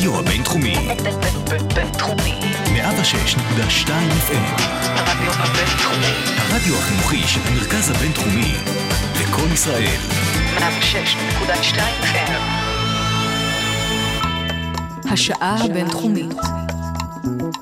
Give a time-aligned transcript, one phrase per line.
[0.00, 0.74] הרדיו הבינתחומי.
[1.74, 2.40] בינתחומי.
[2.64, 3.88] 106.2
[4.28, 4.62] FM.
[4.84, 6.14] הרדיו הבינתחומי.
[6.36, 8.54] הרדיו החינוכי של המרכז הבינתחומי.
[9.20, 10.00] לקום ישראל.
[10.58, 12.32] 106.2 FM.
[15.12, 16.34] השעה הבינתחומית.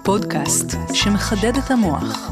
[0.02, 2.30] פודקאסט שמחדד את המוח.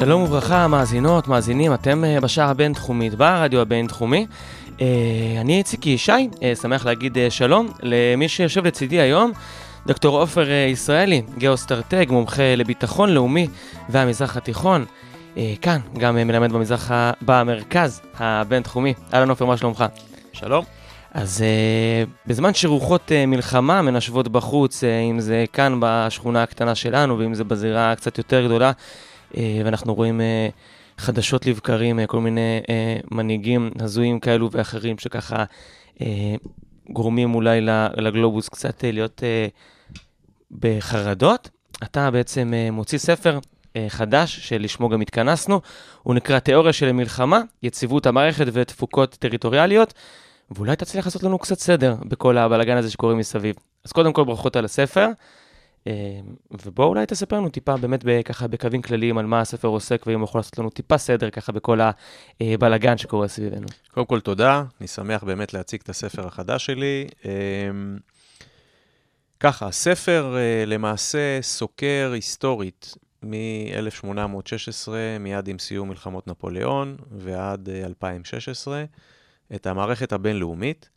[0.00, 4.26] שלום וברכה, מאזינות, מאזינים, אתם אה, בשער הבינתחומית, ברדיו הבינתחומי.
[4.80, 4.86] אה,
[5.40, 9.32] אני איציק ישי, אה, שמח להגיד שלום למי שיושב לצידי היום,
[9.86, 13.48] דוקטור עופר ישראלי, גיאוסטרטג, מומחה לביטחון לאומי
[13.88, 14.84] והמזרח התיכון.
[15.60, 16.90] כאן, גם מלמד במזרח,
[17.22, 18.94] במרכז הבינתחומי.
[19.14, 19.84] אהלן עופר, מה שלומך?
[20.32, 20.64] שלום.
[21.14, 27.18] אז אה, בזמן שרוחות אה, מלחמה מנשבות בחוץ, אה, אם זה כאן בשכונה הקטנה שלנו,
[27.18, 28.72] ואם זה בזירה קצת יותר גדולה,
[29.36, 32.60] ואנחנו רואים uh, חדשות לבקרים, uh, כל מיני
[33.10, 35.44] מנהיגים הזויים כאלו ואחרים, שככה
[36.90, 37.60] גורמים אולי
[37.96, 39.22] לגלובוס קצת להיות
[40.50, 41.50] בחרדות.
[41.82, 43.38] אתה בעצם מוציא ספר
[43.88, 45.60] חדש, שלשמו גם התכנסנו,
[46.02, 49.94] הוא נקרא תיאוריה של מלחמה, יציבות המערכת ותפוקות טריטוריאליות.
[50.50, 53.56] ואולי תצליח לעשות לנו קצת סדר בכל הבלאגן הזה שקורה מסביב.
[53.84, 55.10] אז קודם כל ברכות על הספר, אה,
[56.50, 60.24] ובוא אולי תספר לנו טיפה באמת ככה בקווים כלליים על מה הספר עוסק, ואם הוא
[60.24, 61.80] יכול לעשות לנו טיפה סדר ככה בכל
[62.40, 63.66] הבלאגן שקורה סביבנו.
[63.90, 67.06] קודם כל תודה, אני שמח באמת להציג את הספר החדש שלי.
[67.24, 67.98] אמ,
[69.40, 74.88] ככה, הספר אה, למעשה סוקר היסטורית מ-1816,
[75.20, 78.84] מיד עם סיום מלחמות נפוליאון, ועד אה, 2016,
[79.54, 80.88] את המערכת הבינלאומית.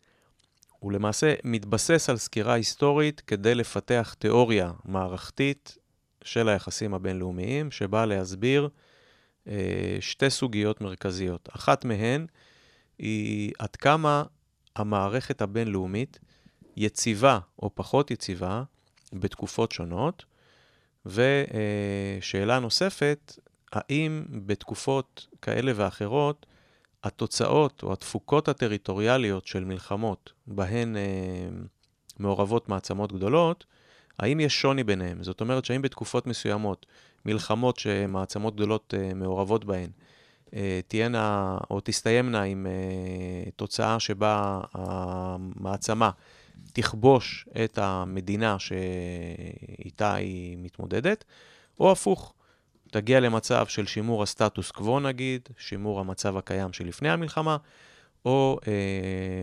[0.84, 5.78] הוא למעשה מתבסס על סקירה היסטורית כדי לפתח תיאוריה מערכתית
[6.24, 8.68] של היחסים הבינלאומיים, שבאה להסביר
[9.48, 11.48] אה, שתי סוגיות מרכזיות.
[11.56, 12.26] אחת מהן
[12.98, 14.22] היא עד כמה
[14.76, 16.18] המערכת הבינלאומית
[16.76, 18.62] יציבה או פחות יציבה
[19.12, 20.24] בתקופות שונות,
[21.06, 23.38] ושאלה נוספת,
[23.72, 26.46] האם בתקופות כאלה ואחרות
[27.04, 31.02] התוצאות או התפוקות הטריטוריאליות של מלחמות בהן אה,
[32.18, 33.64] מעורבות מעצמות גדולות,
[34.18, 35.22] האם יש שוני ביניהם?
[35.22, 36.86] זאת אומרת שהאם בתקופות מסוימות,
[37.26, 39.90] מלחמות שמעצמות גדולות אה, מעורבות בהן,
[40.54, 46.10] אה, תהיינה או תסתיימנה עם אה, תוצאה שבה המעצמה
[46.72, 51.24] תכבוש את המדינה שאיתה היא מתמודדת,
[51.80, 52.34] או הפוך,
[52.94, 57.56] תגיע למצב של שימור הסטטוס קוו נגיד, שימור המצב הקיים שלפני המלחמה,
[58.24, 58.72] או אה,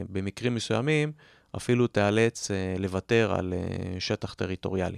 [0.10, 1.12] במקרים מסוימים
[1.58, 4.98] אפילו תיאלץ אה, לוותר על אה, שטח טריטוריאלי.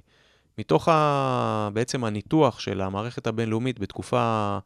[0.58, 4.58] מתוך ה, בעצם הניתוח של המערכת הבינלאומית בתקופה,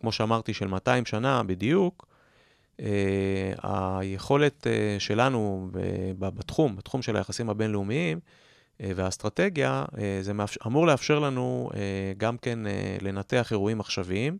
[0.00, 2.06] כמו שאמרתי, של 200 שנה בדיוק,
[2.80, 8.49] אה, היכולת אה, שלנו ב- בתחום, בתחום של היחסים הבינלאומיים אה,
[8.96, 10.32] והאסטרטגיה, אה, זה
[10.66, 14.38] אמור לאפשר לנו אה, גם כן אה, לנתח אירועים עכשוויים,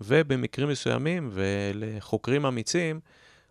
[0.00, 3.00] ובמקרים מסוימים ולחוקרים אמיצים,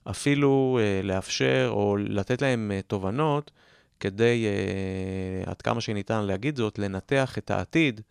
[0.10, 3.52] אפילו אה, לאפשר או לתת להם אה, תובנות
[4.00, 8.02] כדי, אה, עד כמה שניתן להגיד זאת, לנתח את העתיד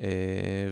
[0.00, 0.06] אה,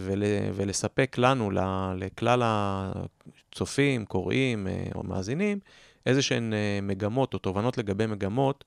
[0.00, 0.22] ול,
[0.54, 1.50] ולספק לנו,
[1.96, 5.58] לכלל הצופים, קוראים אה, או מאזינים,
[6.06, 8.64] איזה שהן אה, מגמות או תובנות לגבי מגמות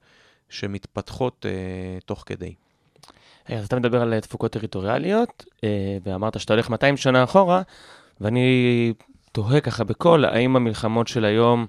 [0.49, 2.53] שמתפתחות אה, תוך כדי.
[3.49, 7.61] אה, אז אתה מדבר על תפוקות טריטוריאליות, אה, ואמרת שאתה הולך 200 שנה אחורה,
[8.21, 8.93] ואני
[9.31, 11.65] תוהה ככה בקול, האם המלחמות של היום,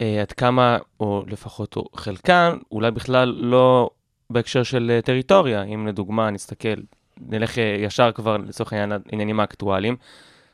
[0.00, 3.90] אה, עד כמה, או לפחות או חלקן, אולי בכלל לא
[4.30, 5.62] בהקשר של אה, טריטוריה.
[5.62, 6.74] אם לדוגמה נסתכל,
[7.20, 9.96] נלך אה, ישר כבר לצורך העניינים האקטואליים,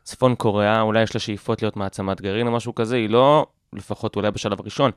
[0.03, 4.17] צפון קוריאה, אולי יש לה שאיפות להיות מעצמת גרעין או משהו כזה, היא לא, לפחות
[4.17, 4.91] אולי בשלב הראשון,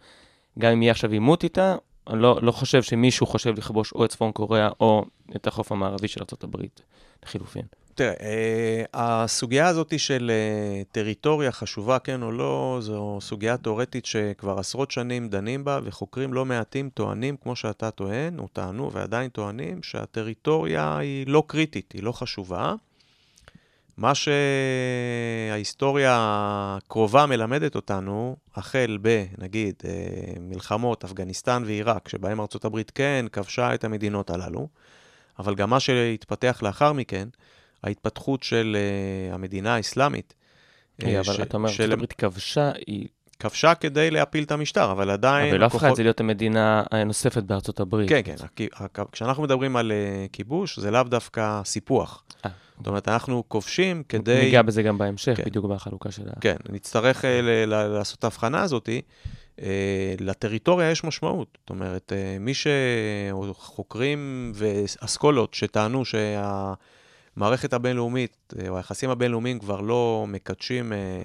[0.60, 1.76] גם אם יהיה עכשיו עימות איתה,
[2.10, 5.06] אני לא, לא חושב שמישהו חושב לכבוש או את צפון קוריאה או
[5.36, 6.58] את החוף המערבי של ארה"ב,
[7.26, 7.66] לחילופין.
[7.96, 14.60] תראה, אה, הסוגיה הזאת של אה, טריטוריה חשובה, כן או לא, זו סוגיה תיאורטית שכבר
[14.60, 19.84] עשרות שנים דנים בה, וחוקרים לא מעטים טוענים, כמו שאתה טוען, או טענו ועדיין טוענים,
[19.84, 22.76] שהטריטוריה היא לא קריטית, היא לא חשובה.
[23.98, 24.12] מה
[25.52, 26.18] שההיסטוריה
[26.78, 29.92] הקרובה מלמדת אותנו, החל ב, נגיד, אה,
[30.40, 34.68] מלחמות אפגניסטן ועיראק, שבהם ארצות הברית כן כבשה את המדינות הללו,
[35.40, 37.28] אבל גם מה שהתפתח לאחר מכן,
[37.84, 38.78] ההתפתחות של
[39.32, 40.34] uh, המדינה האסלאמית.
[41.02, 43.08] רגע, אה, אבל ש- אתה אומר, של- ארצות הברית כבשה, היא
[43.40, 45.50] כבשה כדי להפיל את המשטר, אבל עדיין...
[45.50, 48.10] אבל לא הפכה את זה להיות המדינה הנוספת בארצות הברית.
[48.10, 48.36] כן, כן.
[49.12, 52.24] כשאנחנו מדברים על אה, כיבוש, זה לאו דווקא סיפוח.
[52.46, 52.52] אה.
[52.78, 54.40] זאת אומרת, אנחנו כובשים כדי...
[54.44, 55.44] ניגע בזה גם בהמשך, כן.
[55.46, 56.40] בדיוק בחלוקה של ה...
[56.42, 58.90] כן, נצטרך אה, ל- לעשות את ההבחנה הזאת.
[60.20, 61.58] לטריטוריה יש משמעות.
[61.62, 70.94] זאת אומרת, מי שחוקרים ואסכולות שטענו שהמערכת הבינלאומית, אה, או היחסים הבינלאומיים כבר לא מקדשים
[70.94, 71.22] אה,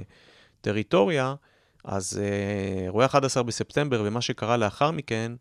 [0.61, 1.35] טריטוריה,
[1.85, 5.33] אז אה, אירועי 11 בספטמבר ומה שקרה לאחר מכן,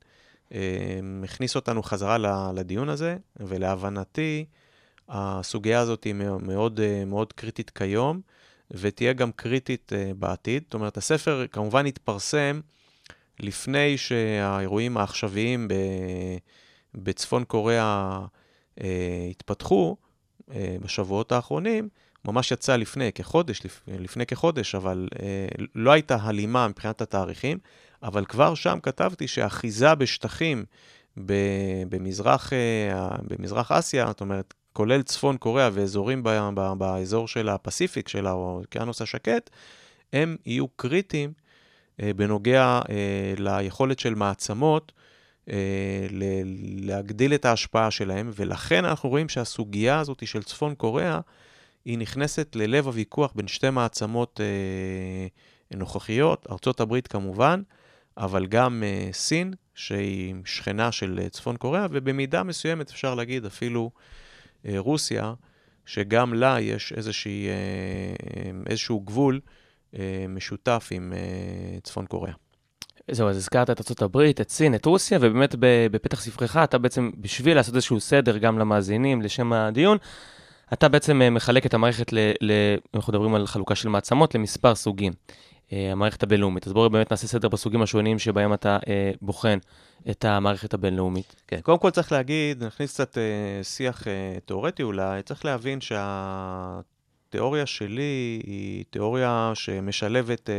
[0.53, 2.17] אה, הכניס אותנו חזרה
[2.53, 4.45] לדיון הזה, ולהבנתי,
[5.09, 8.21] הסוגיה הזאת היא מאוד, מאוד, אה, קריטית כיום,
[8.71, 10.63] ותהיה גם קריטית אה, בעתיד.
[10.65, 12.59] זאת אומרת, הספר כמובן התפרסם
[13.39, 15.67] לפני שהאירועים העכשוויים
[16.95, 18.19] בצפון קוריאה
[18.81, 19.97] אה, התפתחו
[20.51, 21.89] אה, בשבועות האחרונים,
[22.25, 27.57] ממש יצא לפני כחודש, לפ, לפני כחודש, אבל אה, לא הייתה הלימה מבחינת התאריכים,
[28.03, 30.65] אבל כבר שם כתבתי שאחיזה בשטחים
[31.25, 31.33] ב,
[31.89, 38.07] במזרח, אה, במזרח אסיה, זאת אומרת, כולל צפון קוריאה ואזורים ב, ב, באזור של הפסיפיק,
[38.07, 39.49] של האוקיינוס השקט,
[40.13, 41.33] הם יהיו קריטיים
[42.01, 44.91] אה, בנוגע אה, ליכולת של מעצמות
[45.49, 51.19] אה, ל- להגדיל את ההשפעה שלהם, ולכן אנחנו רואים שהסוגיה הזאת של צפון קוריאה,
[51.85, 56.47] היא נכנסת ללב הוויכוח בין שתי מעצמות אה, נוכחיות,
[56.79, 57.61] הברית כמובן,
[58.17, 63.91] אבל גם אה, סין, שהיא שכנה של אה, צפון קוריאה, ובמידה מסוימת אפשר להגיד אפילו
[64.65, 65.33] אה, רוסיה,
[65.85, 69.39] שגם לה יש איזושהי, אה, אה, איזשהו גבול
[69.99, 72.33] אה, משותף עם אה, צפון קוריאה.
[73.11, 75.55] זהו, אז הזכרת את ארה"ב, את סין, את רוסיה, ובאמת
[75.91, 79.97] בפתח ספרך אתה בעצם, בשביל לעשות איזשהו סדר גם למאזינים, לשם הדיון,
[80.73, 82.51] אתה בעצם אה, מחלק את המערכת, ל, ל,
[82.93, 85.13] אנחנו מדברים על חלוקה של מעצמות, למספר סוגים,
[85.73, 86.67] אה, המערכת הבינלאומית.
[86.67, 89.57] אז בואו באמת נעשה סדר בסוגים השונים שבהם אתה אה, בוחן
[90.09, 91.35] את המערכת הבינלאומית.
[91.47, 97.65] כן, קודם כל צריך להגיד, נכניס קצת אה, שיח אה, תיאורטי אולי, צריך להבין שהתיאוריה
[97.65, 100.55] שלי היא תיאוריה שמשלבת אה,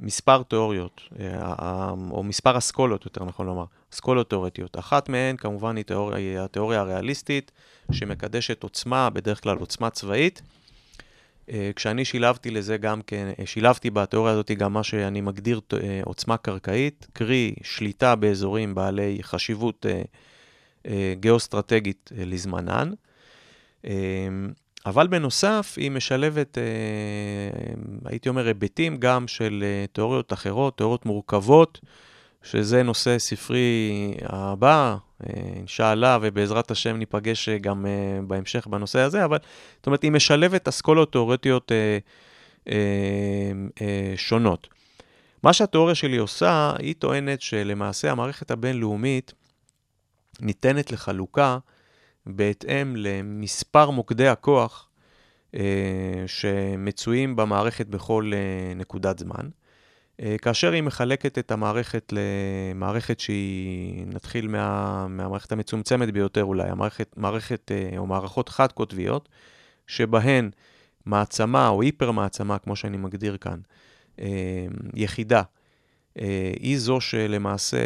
[0.00, 4.78] מספר תיאוריות, אה, אה, או מספר אסכולות, יותר נכון לומר, אסכולות תיאורטיות.
[4.78, 7.52] אחת מהן כמובן היא, תיאוריה, היא התיאוריה הריאליסטית,
[7.92, 10.42] שמקדשת עוצמה, בדרך כלל עוצמה צבאית.
[11.50, 16.00] אה, כשאני שילבתי לזה גם כן, אה, שילבתי בתיאוריה הזאת גם מה שאני מגדיר אה,
[16.04, 19.86] עוצמה קרקעית, קרי שליטה באזורים בעלי חשיבות
[21.20, 22.90] גיאו-אסטרטגית לזמנן.
[24.86, 26.58] אבל בנוסף, היא משלבת,
[28.04, 31.80] הייתי אומר, היבטים גם של תיאוריות אחרות, תיאוריות מורכבות,
[32.42, 34.96] שזה נושא ספרי הבא,
[35.56, 39.38] אינשאללה, ובעזרת השם ניפגש אה, גם אה, בהמשך בנושא הזה, אבל
[39.76, 41.98] זאת אומרת, היא משלבת אסכולות תיאורטיות אה,
[42.68, 44.68] אה, אה, שונות.
[45.42, 49.32] מה שהתיאוריה שלי עושה, היא טוענת שלמעשה המערכת הבינלאומית
[50.40, 51.58] ניתנת לחלוקה
[52.26, 54.88] בהתאם למספר מוקדי הכוח
[55.54, 59.48] אה, שמצויים במערכת בכל אה, נקודת זמן.
[60.22, 67.14] אה, כאשר היא מחלקת את המערכת למערכת שהיא, נתחיל מה, מהמערכת המצומצמת ביותר אולי, המערכת,
[67.16, 69.28] מערכת אה, או מערכות חד-קוטביות,
[69.86, 70.50] שבהן
[71.06, 73.58] מעצמה או היפר-מעצמה, כמו שאני מגדיר כאן,
[74.20, 75.42] אה, יחידה,
[76.60, 77.78] היא זו שלמעשה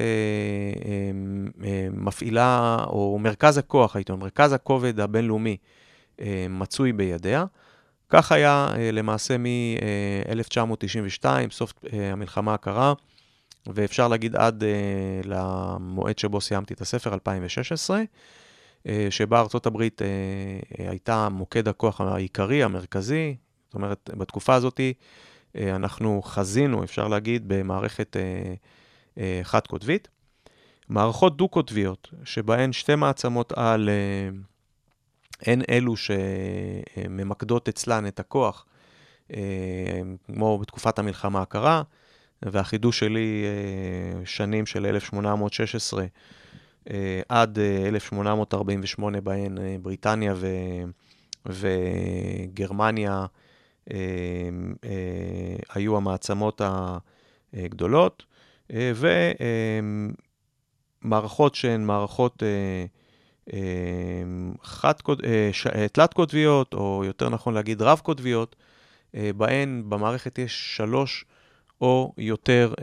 [1.93, 5.57] מפעילה, או מרכז הכוח, הייתי אומר, מרכז הכובד הבינלאומי
[6.49, 7.45] מצוי בידיה.
[8.09, 12.93] כך היה אה, למעשה מ-1992, סוף אה, המלחמה הקרה,
[13.67, 14.69] ואפשר להגיד עד אה,
[15.25, 18.03] למועד שבו סיימתי את הספר, 2016,
[18.87, 20.07] אה, שבה ארצות הברית אה,
[20.79, 23.37] אה, הייתה מוקד הכוח העיקרי, המרכזי.
[23.67, 24.81] זאת אומרת, בתקופה הזאת
[25.57, 28.55] אה, אנחנו חזינו, אפשר להגיד, במערכת אה,
[29.19, 30.09] אה, חד-קוטבית.
[30.89, 33.89] מערכות דו-קוטביות, שבהן שתי מעצמות על...
[35.43, 38.67] הן אלו שממקדות אצלן את הכוח,
[39.35, 41.83] אה, כמו בתקופת המלחמה הקרה,
[42.43, 46.05] והחידוש שלי אה, שנים של 1816
[46.91, 50.47] אה, עד אה, 1848, בהן בריטניה ו...
[51.47, 53.27] וגרמניה
[55.75, 56.61] היו המעצמות
[57.55, 58.25] הגדולות,
[61.03, 62.43] ומערכות שהן מערכות
[63.53, 63.59] אה,
[64.63, 64.93] חד,
[65.53, 65.67] ש...
[65.93, 68.57] תלת-קוטביות, או יותר נכון להגיד רב-קוטביות,
[69.15, 71.25] בהן במערכת יש שלוש
[71.81, 72.75] או יותר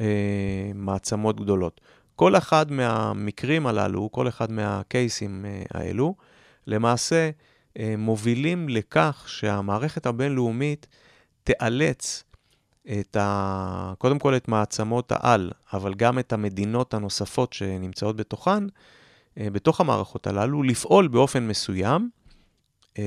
[0.75, 1.81] מעצמות גדולות.
[2.15, 6.15] כל אחד מהמקרים הללו, כל אחד מהקייסים האלו,
[6.67, 7.29] למעשה
[7.97, 10.87] מובילים לכך שהמערכת הבינלאומית
[11.43, 12.23] תיאלץ
[12.99, 13.93] את ה...
[13.97, 18.69] קודם כל את מעצמות העל, אבל גם את המדינות הנוספות שנמצאות בתוכן, אה,
[19.37, 22.09] בתוך המערכות הללו, לפעול באופן מסוים,
[22.97, 23.03] אה,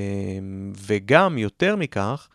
[0.87, 2.29] וגם יותר מכך,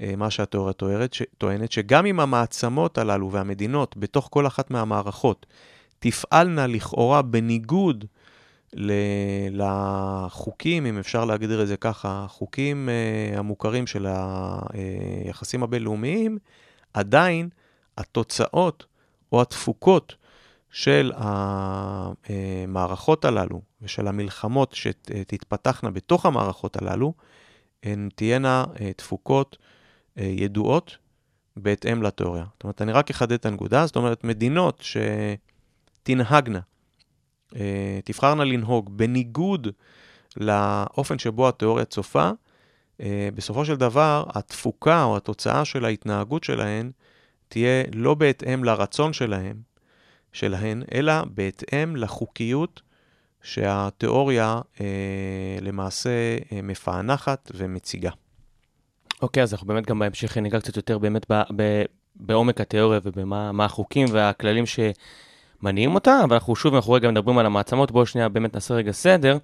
[0.00, 5.46] אה, מה שהתיאוריה טוענת, טוענת, שגם אם המעצמות הללו והמדינות בתוך כל אחת מהמערכות
[5.98, 8.04] תפעלנה לכאורה בניגוד
[9.50, 12.88] לחוקים, אם אפשר להגדיר את זה ככה, החוקים
[13.36, 16.38] המוכרים של היחסים הבינלאומיים,
[16.94, 17.48] עדיין
[17.98, 18.86] התוצאות
[19.32, 20.16] או התפוקות
[20.76, 27.14] של המערכות הללו ושל המלחמות שתתפתחנה בתוך המערכות הללו,
[27.82, 29.56] הן תהיינה אה, תפוקות
[30.18, 30.96] אה, ידועות
[31.56, 32.44] בהתאם לתיאוריה.
[32.52, 34.84] זאת אומרת, אני רק אחדד את הנקודה, זאת אומרת, מדינות
[36.02, 36.60] שתנהגנה,
[37.56, 39.68] אה, תבחרנה לנהוג בניגוד
[40.36, 42.30] לאופן שבו התיאוריה צופה,
[43.34, 46.90] בסופו של דבר, התפוקה או התוצאה של ההתנהגות שלהן
[47.48, 49.56] תהיה לא בהתאם לרצון שלהן,
[50.36, 52.82] שלהן, אלא בהתאם לחוקיות
[53.42, 54.86] שהתיאוריה אה,
[55.62, 56.10] למעשה
[56.52, 58.10] אה, מפענחת ומציגה.
[59.22, 61.82] אוקיי, okay, אז אנחנו באמת גם בהמשך ניגע קצת יותר באמת ב, ב,
[62.16, 67.90] בעומק התיאוריה ובמה החוקים והכללים שמניעים אותה, אבל אנחנו שוב, אנחנו רגע מדברים על המעצמות,
[67.90, 69.38] בואו שנייה באמת נעשה רגע סדר.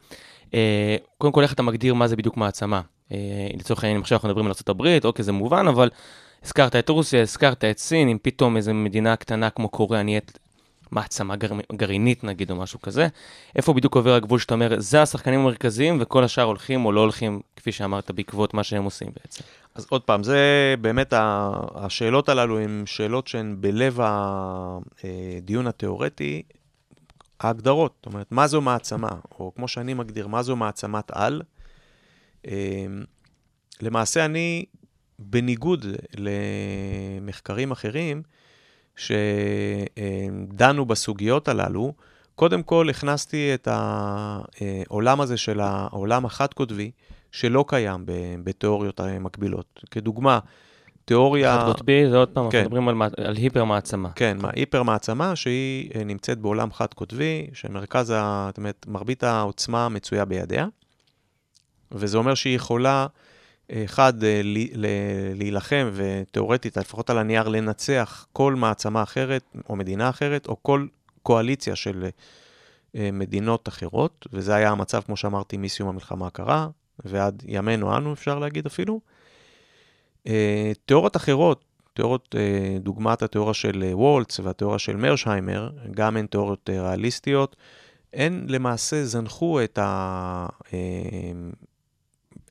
[0.55, 2.81] אה, קודם כל, איך אתה מגדיר מה זה בדיוק מעצמה?
[3.13, 5.91] אה, לצורך העניין, עכשיו אנחנו מדברים על ארה"ב, אוקיי, זה מובן, אבל
[6.45, 10.39] הזכרת את רוסיה, הזכרת את סין, אם פתאום איזו מדינה קטנה כמו קוריאה נהיית
[10.93, 11.51] מעצמה גר...
[11.73, 13.09] גרעינית נגיד, או משהו כזה.
[13.57, 17.41] איפה בדיוק עובר הגבול שאתה אומר, זה השחקנים המרכזיים, וכל השאר הולכים או לא הולכים,
[17.57, 19.45] כפי שאמרת, בעקבות מה שהם עושים בעצם.
[19.75, 21.13] אז עוד פעם, זה באמת,
[21.75, 26.43] השאלות הללו הן שאלות שהן בלב הדיון התיאורטי,
[27.41, 31.43] ההגדרות, זאת אומרת, מה זו מעצמה, או כמו שאני מגדיר, מה זו מעצמת על.
[32.47, 32.53] אמ,
[33.81, 34.65] למעשה אני,
[35.19, 38.23] בניגוד למחקרים אחרים,
[38.97, 41.93] שדנו בסוגיות הללו,
[42.35, 46.91] קודם כל הכנסתי את העולם הזה של העולם החד-קוטבי,
[47.33, 48.05] שלא קיים
[48.45, 49.81] בתיאוריות המקבילות.
[49.91, 50.39] כדוגמה,
[51.05, 51.59] תיאוריה...
[51.59, 52.59] חד-קוטבי, זה עוד פעם, כן.
[52.59, 54.11] אנחנו מדברים על, על היפר-מעצמה.
[54.15, 54.49] כן, כן.
[54.53, 60.67] היפר-מעצמה שהיא אה, נמצאת בעולם חד-קוטבי, שמרכז, זאת אומרת, מרבית העוצמה מצויה בידיה,
[61.93, 63.07] וזה אומר שהיא יכולה...
[63.71, 64.41] אחד, אה,
[65.35, 70.87] להילחם ותיאורטית, לפחות על הנייר, לנצח כל מעצמה אחרת או מדינה אחרת, או כל
[71.23, 72.09] קואליציה של
[72.97, 76.69] אה, מדינות אחרות, וזה היה המצב, כמו שאמרתי, מסיום המלחמה הקרה,
[77.05, 79.01] ועד ימינו אנו, אפשר להגיד אפילו.
[80.27, 81.65] אה, תיאוריות אחרות,
[81.95, 82.35] תיאוריות,
[82.81, 87.57] דוגמת התיאוריה של וולץ והתיאוריה של מרשהיימר, גם הן תיאוריות ריאליסטיות,
[88.13, 90.47] הן למעשה זנחו את ה...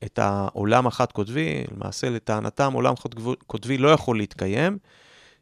[0.04, 4.78] את העולם החד-קוטבי, למעשה לטענתם עולם חד-קוטבי לא יכול להתקיים,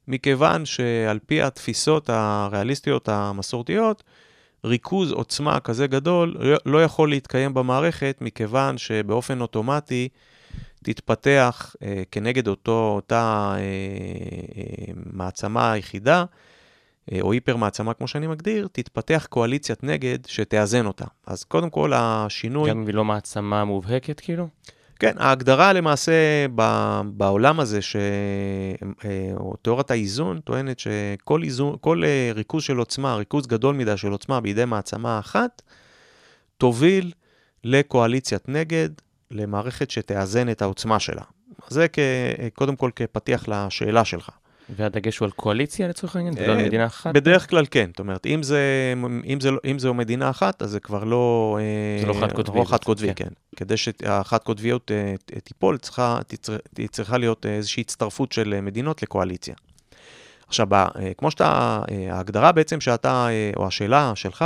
[0.09, 4.02] מכיוון שעל פי התפיסות הריאליסטיות המסורתיות,
[4.64, 6.37] ריכוז עוצמה כזה גדול
[6.67, 10.09] לא יכול להתקיים במערכת, מכיוון שבאופן אוטומטי
[10.85, 16.25] תתפתח אה, כנגד אותו, אותה אה, אה, מעצמה יחידה,
[17.21, 21.04] או היפר מעצמה כמו שאני מגדיר, תתפתח קואליציית נגד שתאזן אותה.
[21.26, 22.71] אז קודם כל השינוי...
[22.71, 24.49] גם אם היא לא מעצמה מובהקת כאילו?
[25.00, 26.47] כן, ההגדרה למעשה
[27.04, 27.97] בעולם הזה, ש...
[29.04, 33.97] אה, או תיאוריית האיזון, טוענת שכל איזון, כל אה, ריכוז של עוצמה, ריכוז גדול מדי
[33.97, 35.62] של עוצמה בידי מעצמה אחת,
[36.59, 37.12] תוביל
[37.64, 38.88] לקואליציית נגד,
[39.30, 41.23] למערכת שתאזן את העוצמה שלה.
[41.69, 41.99] זה כ...
[42.54, 44.30] קודם כל כפתיח לשאלה שלך.
[44.77, 47.15] והדגש הוא על קואליציה לצורך העניין, ולא על אה, מדינה אחת?
[47.15, 48.95] בדרך כלל כן, זאת אומרת, אם זה,
[49.27, 51.59] אם זה, אם זה מדינה אחת, אז זה כבר לא...
[52.00, 52.59] זה לא חד-קוטבי.
[52.59, 53.15] לא חד-קוטבי, כן.
[53.15, 53.31] כן.
[53.57, 56.19] כדי שהחד-קוטביות אה, תיפול, צריכה,
[56.91, 59.55] צריכה להיות איזושהי הצטרפות של מדינות לקואליציה.
[60.47, 60.69] עכשיו,
[61.19, 64.45] כמו שאתה, ההגדרה בעצם שאתה, או השאלה שלך,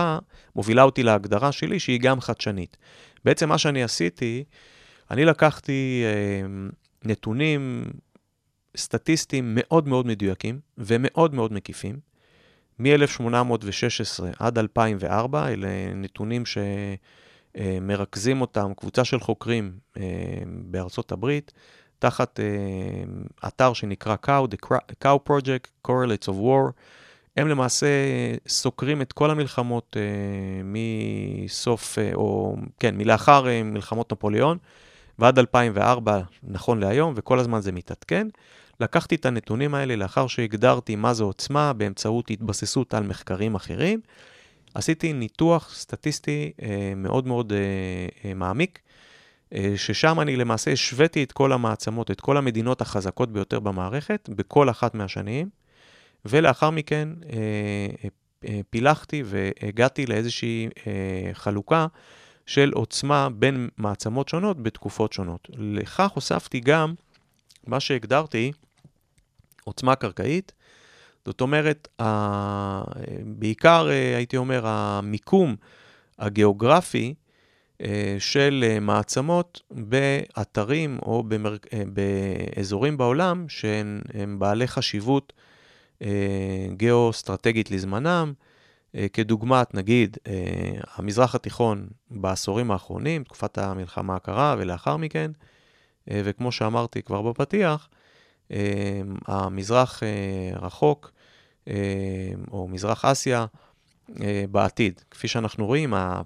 [0.56, 2.76] מובילה אותי להגדרה שלי, שהיא גם חדשנית.
[3.24, 4.44] בעצם מה שאני עשיתי,
[5.10, 6.04] אני לקחתי
[7.04, 7.84] נתונים
[8.76, 12.14] סטטיסטיים מאוד מאוד מדויקים ומאוד מאוד מקיפים.
[12.78, 16.42] מ-1816 עד 2004, אלה נתונים
[17.56, 20.02] שמרכזים אותם, קבוצה של חוקרים אה,
[20.46, 21.52] בארצות הברית,
[21.98, 22.44] תחת אה,
[23.48, 24.56] אתר שנקרא COW, The
[25.04, 26.72] COW Project, Correlates of War.
[27.36, 27.86] הם למעשה
[28.48, 34.58] סוקרים את כל המלחמות אה, מסוף, או כן, מלאחר מלחמות נפוליאון
[35.18, 38.28] ועד 2004, נכון להיום, וכל הזמן זה מתעדכן.
[38.80, 44.00] לקחתי את הנתונים האלה לאחר שהגדרתי מה זו עוצמה באמצעות התבססות על מחקרים אחרים.
[44.74, 47.58] עשיתי ניתוח סטטיסטי אה, מאוד מאוד אה,
[48.24, 48.78] אה, מעמיק
[49.76, 54.94] ששם אני למעשה השוויתי את כל המעצמות, את כל המדינות החזקות ביותר במערכת, בכל אחת
[54.94, 55.48] מהשנים,
[56.24, 57.08] ולאחר מכן
[58.70, 60.68] פילחתי והגעתי לאיזושהי
[61.32, 61.86] חלוקה
[62.46, 65.48] של עוצמה בין מעצמות שונות בתקופות שונות.
[65.58, 66.94] לכך הוספתי גם
[67.66, 68.52] מה שהגדרתי
[69.64, 70.52] עוצמה קרקעית,
[71.24, 71.88] זאת אומרת,
[73.24, 75.56] בעיקר, הייתי אומר, המיקום
[76.18, 77.14] הגיאוגרפי
[77.80, 81.56] אה, של אה, מעצמות באתרים או במר...
[81.72, 84.00] אה, באזורים בעולם שהם
[84.38, 85.32] בעלי חשיבות
[86.72, 88.32] גיאו-אסטרטגית לזמנם,
[89.12, 90.16] כדוגמת, נגיד,
[90.94, 95.30] המזרח התיכון בעשורים האחרונים, תקופת המלחמה הקרה ולאחר מכן,
[96.08, 97.88] וכמו שאמרתי כבר בפתיח,
[99.26, 100.02] המזרח
[100.56, 101.12] רחוק,
[102.50, 103.46] או מזרח אסיה,
[104.50, 105.00] בעתיד.
[105.10, 106.22] כפי שאנחנו רואים, ה,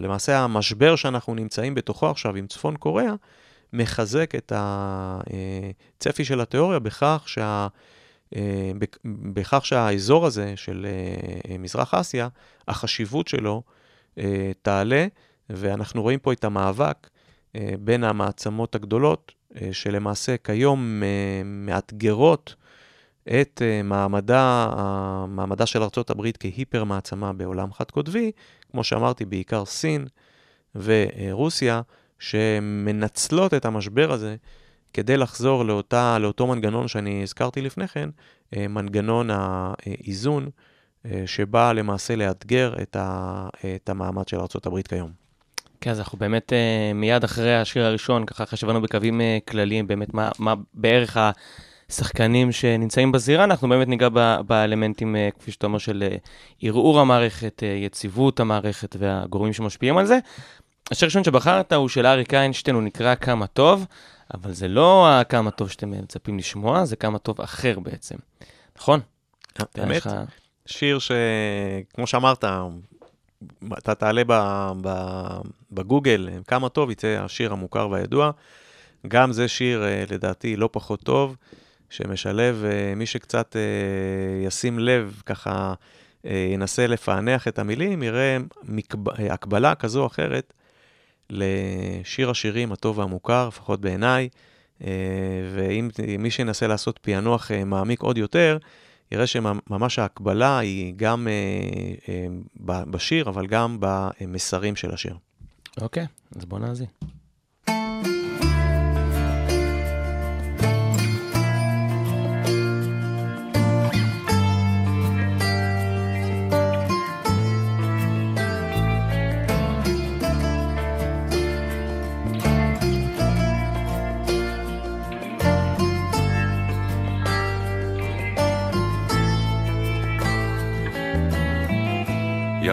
[0.00, 3.14] למעשה המשבר שאנחנו נמצאים בתוכו עכשיו עם צפון קוריאה,
[3.72, 7.68] מחזק את הצפי של התיאוריה בכך, שה,
[9.04, 10.86] בכך שהאזור הזה של
[11.50, 12.28] אה, מזרח אסיה,
[12.68, 13.62] החשיבות שלו
[14.18, 15.06] אה, תעלה,
[15.50, 17.08] ואנחנו רואים פה את המאבק אה,
[17.80, 19.32] בין המעצמות הגדולות,
[19.72, 21.02] שלמעשה כיום
[21.44, 22.54] מאתגרות
[23.40, 24.68] את מעמדה,
[25.28, 28.32] מעמדה של ארה"ב כהיפר מעצמה בעולם חד-קוטבי,
[28.70, 30.06] כמו שאמרתי, בעיקר סין
[30.74, 31.82] ורוסיה,
[32.18, 34.36] שמנצלות את המשבר הזה
[34.92, 38.10] כדי לחזור לאותה, לאותו מנגנון שאני הזכרתי לפני כן,
[38.56, 40.48] אה, מנגנון האיזון,
[41.06, 45.23] אה, שבא למעשה לאתגר את, ה, את המעמד של ארה"ב כיום.
[45.84, 50.30] כן, אז אנחנו באמת אה, מיד אחרי השיר הראשון, ככה חשבנו בקווים כלליים, באמת מה,
[50.38, 51.30] מה בערך ה...
[51.88, 56.16] שחקנים שנמצאים בזירה, אנחנו באמת ניגע ב- באלמנטים, אה, כפי שאתה אומר, של אה,
[56.62, 60.18] ערעור המערכת, אה, יציבות המערכת והגורמים שמשפיעים על זה.
[60.90, 63.86] השיר הראשון שבחרת הוא של אריק איינשטיין, הוא נקרא כמה טוב,
[64.34, 68.16] אבל זה לא הכמה טוב שאתם מצפים לשמוע, זה כמה טוב אחר בעצם,
[68.78, 69.00] נכון?
[69.74, 70.06] באמת,
[70.66, 72.44] שיר שכמו שאמרת,
[73.78, 74.22] אתה תעלה
[75.72, 78.30] בגוגל, כמה טוב יצא השיר המוכר והידוע.
[79.08, 81.36] גם זה שיר, לדעתי, לא פחות טוב.
[81.94, 85.74] שמשלב, אה, מי שקצת אה, ישים לב, ככה
[86.26, 89.08] אה, ינסה לפענח את המילים, יראה מקב...
[89.30, 90.52] הקבלה כזו או אחרת
[91.30, 94.28] לשיר השירים הטוב והמוכר, לפחות בעיניי,
[95.54, 98.58] ואם מי שינסה לעשות פענוח מעמיק עוד יותר,
[99.12, 101.28] יראה שממש ההקבלה היא גם
[102.60, 105.16] בשיר, אבל גם במסרים של השיר.
[105.80, 106.86] אוקיי, אז בואו נאזין.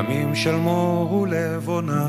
[0.02, 2.08] ימים של מור ולבונה.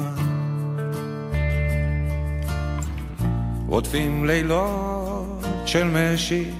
[3.66, 6.50] רודפים לילות של משי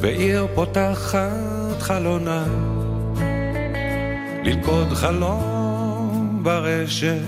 [0.00, 2.44] ועיר פותחת חלונה.
[4.44, 7.22] ללכוד חלום ברשת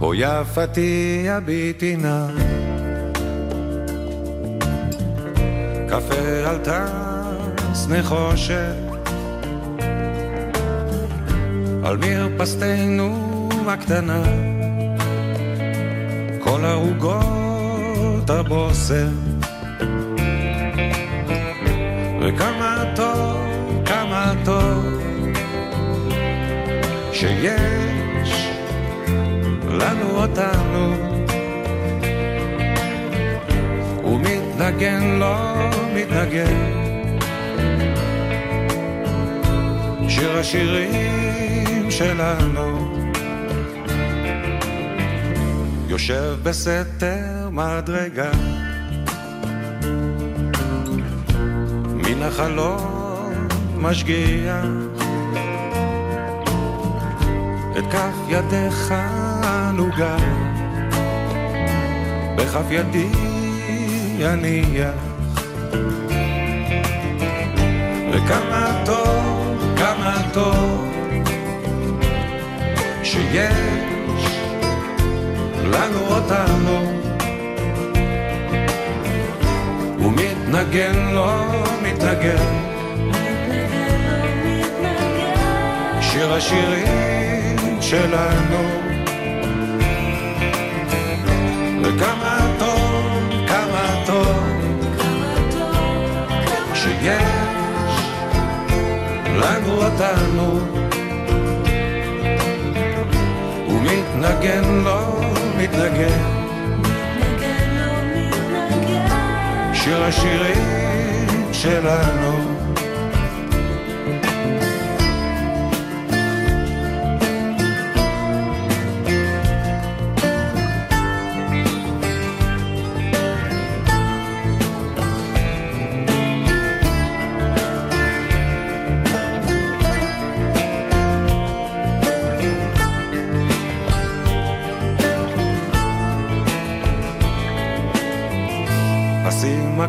[0.00, 2.26] או יפתי הביטי נא
[5.88, 8.85] קפה על טס נחושת
[11.86, 14.22] על מרפסתנו הקטנה,
[16.40, 19.14] כל ערוגות הבושם.
[22.20, 23.36] וכמה טוב,
[23.84, 25.00] כמה טוב,
[27.12, 28.48] שיש
[29.68, 30.94] לנו אותנו.
[34.04, 35.36] ומתנגן לא
[35.94, 36.75] מתנגן,
[40.16, 42.96] שיר השירים שלנו.
[45.88, 48.30] יושב בסתר מדרגה.
[51.86, 54.64] מן החלום משגיח.
[57.78, 58.94] את כף ידיך
[59.72, 60.16] נוגה.
[62.36, 63.10] בכף ידי
[64.32, 64.94] אניח.
[68.12, 69.45] וכמה טוב,
[70.36, 70.88] כמה טוב
[73.02, 74.26] שיש
[75.64, 77.02] לנו אותנו.
[79.98, 81.44] ומתנגן לא
[81.82, 82.36] מתנגן.
[86.00, 88.86] שיר השירים שלנו.
[91.82, 94.36] וכמה טוב, כמה טוב,
[96.74, 97.35] שיש
[99.36, 100.60] לנו אותנו.
[103.68, 105.20] ומתנגן לו,
[105.58, 106.18] מתנגן,
[109.74, 110.62] שיר השירים
[111.52, 112.45] שלנו.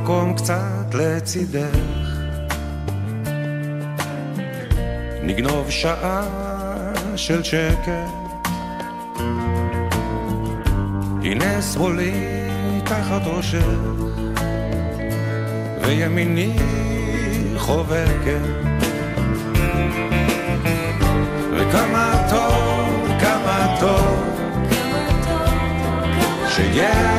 [0.08, 1.78] מקום קצת לצידך.
[5.24, 6.24] נגנוב שעה
[7.16, 7.90] של שקט.
[11.24, 12.12] הנה שמאלי
[12.84, 13.68] תחת ראשך
[15.82, 16.58] וימיני
[17.58, 18.42] חובקת.
[21.52, 24.38] וכמה טוב, כמה טוב
[26.50, 27.17] שיש לנו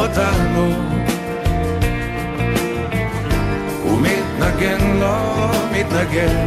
[0.00, 0.66] אותנו.
[3.82, 6.46] הוא מתנגן, לא מתנגן.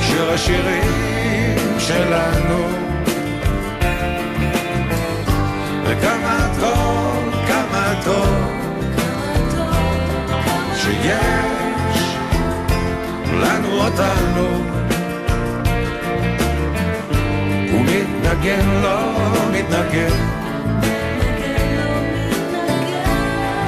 [0.00, 2.68] שיר השירים שלנו.
[5.84, 8.52] וכמה טוב, כמה טוב.
[10.76, 12.16] שיש
[13.32, 14.81] לנו אותנו
[17.92, 18.98] מתנגן, לא
[19.52, 20.42] מתנגן.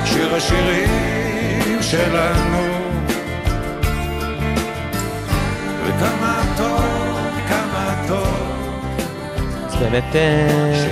[0.04, 2.58] שיר השירים שלנו.
[5.84, 6.80] וכמה טוב,
[7.48, 8.54] כמה טוב.
[9.66, 10.90] אז באמת אה,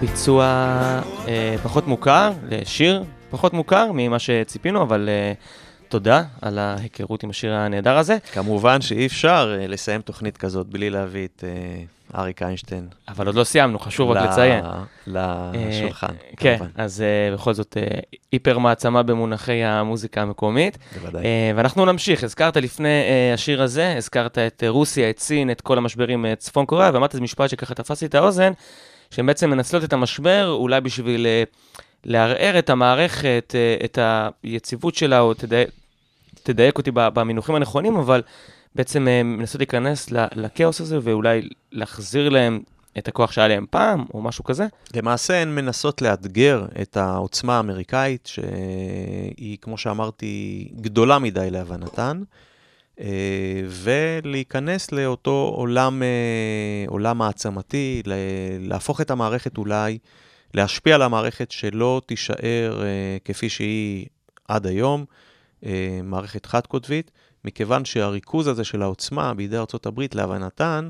[0.00, 0.44] ביצוע
[1.28, 5.32] אה, פחות מוכר, לשיר פחות מוכר ממה שציפינו, אבל אה,
[5.90, 8.18] תודה על ההיכרות עם השיר הנהדר הזה.
[8.32, 12.88] כמובן שאי אפשר אה, לסיים תוכנית כזאת בלי להביא את אה, אריק איינשטיין.
[13.08, 14.64] אבל עוד לא סיימנו, חשוב רק לציין.
[15.06, 16.58] לשולחן, אה, כן.
[16.74, 17.76] אז בכל זאת
[18.32, 20.78] היפר מעצמה במונחי המוזיקה המקומית.
[20.94, 21.24] בוודאי.
[21.56, 23.02] ואנחנו נמשיך, הזכרת לפני
[23.34, 27.50] השיר הזה, הזכרת את רוסיה, את סין, את כל המשברים צפון קוריאה, ואמרת איזה משפט
[27.50, 28.52] שככה תפס לי את האוזן,
[29.10, 31.26] שהן בעצם מנצלות את המשבר אולי בשביל
[32.04, 33.98] לערער את המערכת, את
[34.42, 35.70] היציבות שלה, או תדייק,
[36.42, 38.22] תדייק אותי במינוחים הנכונים, אבל
[38.74, 42.60] בעצם אה, מנסות להיכנס לכאוס הזה, ואולי להחזיר להם
[42.98, 44.66] את הכוח שהיה להם פעם, או משהו כזה.
[44.94, 52.22] למעשה הן מנסות לאתגר את העוצמה האמריקאית, שהיא, כמו שאמרתי, גדולה מדי להבנתן,
[53.00, 53.06] אה,
[53.66, 58.02] ולהיכנס לאותו עולם, אה, עולם מעצמתי,
[58.60, 59.98] להפוך את המערכת אולי,
[60.54, 62.82] להשפיע על המערכת שלא תישאר
[63.24, 64.06] כפי שהיא
[64.48, 65.04] עד היום,
[65.66, 67.10] אה, מערכת חד-קוטבית,
[67.44, 70.88] מכיוון שהריכוז הזה של העוצמה בידי ארה"ב, להבנתן,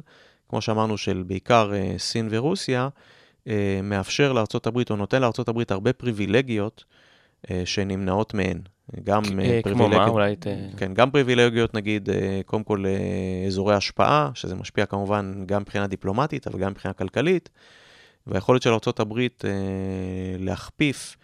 [0.48, 2.88] כמו שאמרנו, של בעיקר אה, סין ורוסיה,
[3.48, 4.33] אה, מאפשר
[4.66, 6.85] הברית, או נותן הברית הרבה פריבילגיות
[7.50, 8.61] אה, שנמנעות מהן.
[9.04, 10.46] גם אה, אה, כמו מה, אולי ת...
[10.76, 12.85] כן, גם פריבילגיות, נגיד, אה, קודם כל
[13.46, 17.48] אזורי השפעה, שזה משפיע כמובן גם מבחינה דיפלומטית, אבל גם מבחינה כלכלית,
[18.26, 19.18] והיכולת של ארה"ב
[20.38, 21.16] להכפיף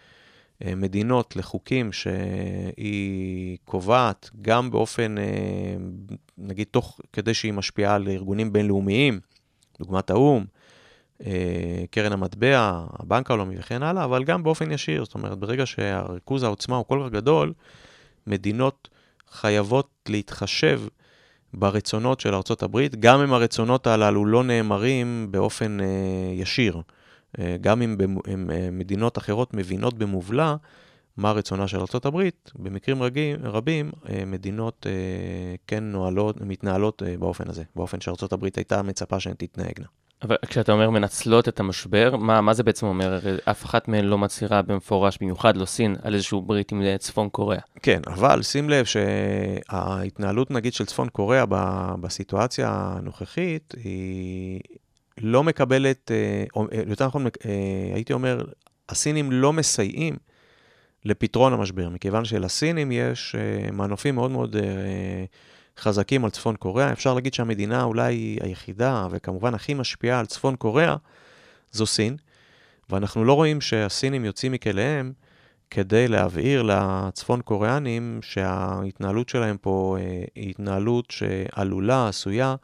[0.65, 5.23] מדינות לחוקים שהיא קובעת, גם באופן, אה,
[6.37, 9.19] נגיד, תוך כדי שהיא משפיעה על ארגונים בינלאומיים,
[9.79, 10.45] דוגמת האו"ם,
[11.25, 15.05] אה, קרן המטבע, הבנק העולמי וכן הלאה, אבל גם באופן ישיר.
[15.05, 17.53] זאת אומרת, ברגע שהריכוז העוצמה הוא כל כך גדול,
[18.27, 18.89] מדינות
[19.29, 20.81] חייבות להתחשב
[21.53, 25.85] ברצונות של הברית, גם אם הרצונות הללו לא נאמרים באופן אה,
[26.33, 26.81] ישיר.
[27.39, 27.97] אה, גם אם
[28.27, 30.55] אה, מדינות אחרות מבינות במובלע
[31.17, 34.85] מה רצונה של הברית, במקרים רגיל, רבים אה, מדינות
[35.67, 38.01] כן נועלות, מתנהלות באופן הזה, באופן
[38.33, 39.85] הברית הייתה מצפה שהן תתנהגנה.
[40.21, 43.13] אבל כשאתה אומר מנצלות את המשבר, מה, מה זה בעצם אומר?
[43.13, 47.29] הרי אף אחת מהן לא מצהירה במפורש, במיוחד לא סין, על איזשהו ברית עם צפון
[47.29, 47.61] קוריאה.
[47.81, 51.45] כן, אבל שים לב שההתנהלות נגיד של צפון קוריאה
[52.01, 54.59] בסיטואציה הנוכחית היא
[55.21, 57.31] לא מקבלת, אה, או אה, יותר נכון, אה,
[57.93, 58.45] הייתי אומר,
[58.89, 60.15] הסינים לא מסייעים
[61.05, 63.35] לפתרון המשבר, מכיוון שלסינים יש
[63.73, 64.55] מנופים מאוד מאוד
[65.77, 66.91] חזקים על צפון קוריאה.
[66.91, 70.95] אפשר להגיד שהמדינה אולי היחידה, וכמובן הכי משפיעה על צפון קוריאה,
[71.71, 72.17] זו סין,
[72.89, 75.13] ואנחנו לא רואים שהסינים יוצאים מכליהם
[75.69, 79.97] כדי להבהיר לצפון קוריאנים שההתנהלות שלהם פה
[80.35, 82.55] היא התנהלות שעלולה, עשויה,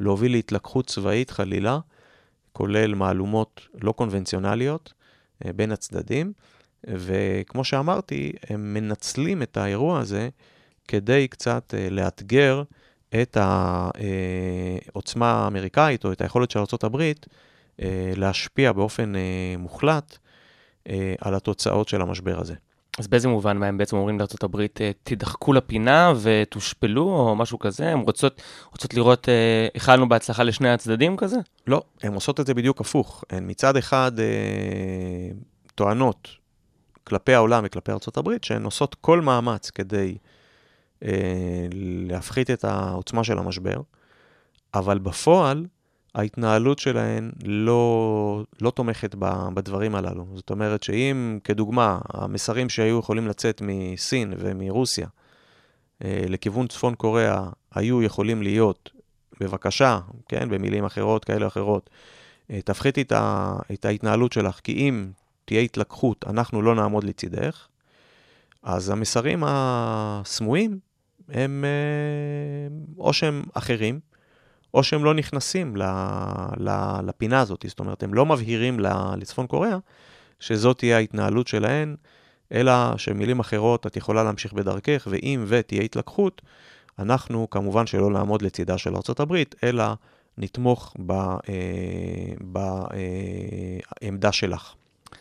[0.00, 1.78] להוביל להתלקחות צבאית חלילה,
[2.54, 4.92] כולל מהלומות לא קונבנציונליות
[5.44, 6.32] אה, בין הצדדים,
[6.84, 10.28] וכמו שאמרתי, הם מנצלים את האירוע הזה
[10.88, 12.62] כדי קצת אה, לאתגר
[13.22, 13.36] את
[14.90, 17.12] העוצמה האמריקאית או את היכולת של ארה"ב
[18.16, 19.12] להשפיע באופן
[19.58, 20.18] מוחלט
[20.88, 22.54] אה, על התוצאות של המשבר הזה.
[22.98, 27.92] אז באיזה מובן מה הם בעצם אומרים לארה"ב, אה, תדחקו לפינה ותושפלו או משהו כזה?
[27.92, 29.28] הן רוצות, רוצות לראות,
[29.74, 31.36] איחלנו אה, בהצלחה לשני הצדדים כזה?
[31.66, 33.24] לא, הן עושות את זה בדיוק הפוך.
[33.30, 34.24] הן מצד אחד אה,
[35.74, 36.28] טוענות
[37.04, 40.16] כלפי העולם וכלפי ארה"ב שהן עושות כל מאמץ כדי
[41.04, 41.66] אה,
[42.08, 43.80] להפחית את העוצמה של המשבר,
[44.74, 45.66] אבל בפועל
[46.14, 49.14] ההתנהלות שלהן לא, לא תומכת
[49.54, 50.26] בדברים הללו.
[50.34, 55.06] זאת אומרת שאם, כדוגמה, המסרים שהיו יכולים לצאת מסין ומרוסיה
[56.04, 58.90] אה, לכיוון צפון קוריאה היו יכולים להיות,
[59.40, 61.90] בבקשה, כן, במילים אחרות, כאלה אחרות,
[62.50, 65.10] אה, תפחיתי את, ה, את ההתנהלות שלך, כי אם
[65.44, 67.66] תהיה התלקחות, אנחנו לא נעמוד לצידך,
[68.62, 70.78] אז המסרים הסמויים
[71.28, 74.00] הם אה, או שהם אחרים,
[74.74, 75.82] או שהם לא נכנסים ל,
[76.56, 76.70] ל,
[77.06, 78.80] לפינה הזאת, זאת אומרת, הם לא מבהירים
[79.18, 79.78] לצפון קוריאה
[80.40, 81.96] שזאת תהיה ההתנהלות שלהן,
[82.52, 86.42] אלא שמילים אחרות, את יכולה להמשיך בדרכך, ואם ותהיה התלקחות,
[86.98, 89.84] אנחנו כמובן שלא נעמוד לצידה של ארה"ב, אלא
[90.38, 90.94] נתמוך
[94.00, 94.74] בעמדה שלך.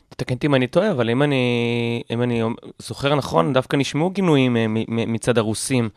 [0.09, 2.41] תתקן אותי אם אני טועה, אבל אם אני, אם אני
[2.79, 5.89] זוכר נכון, דווקא נשמעו גינויים אה, מצד הרוסים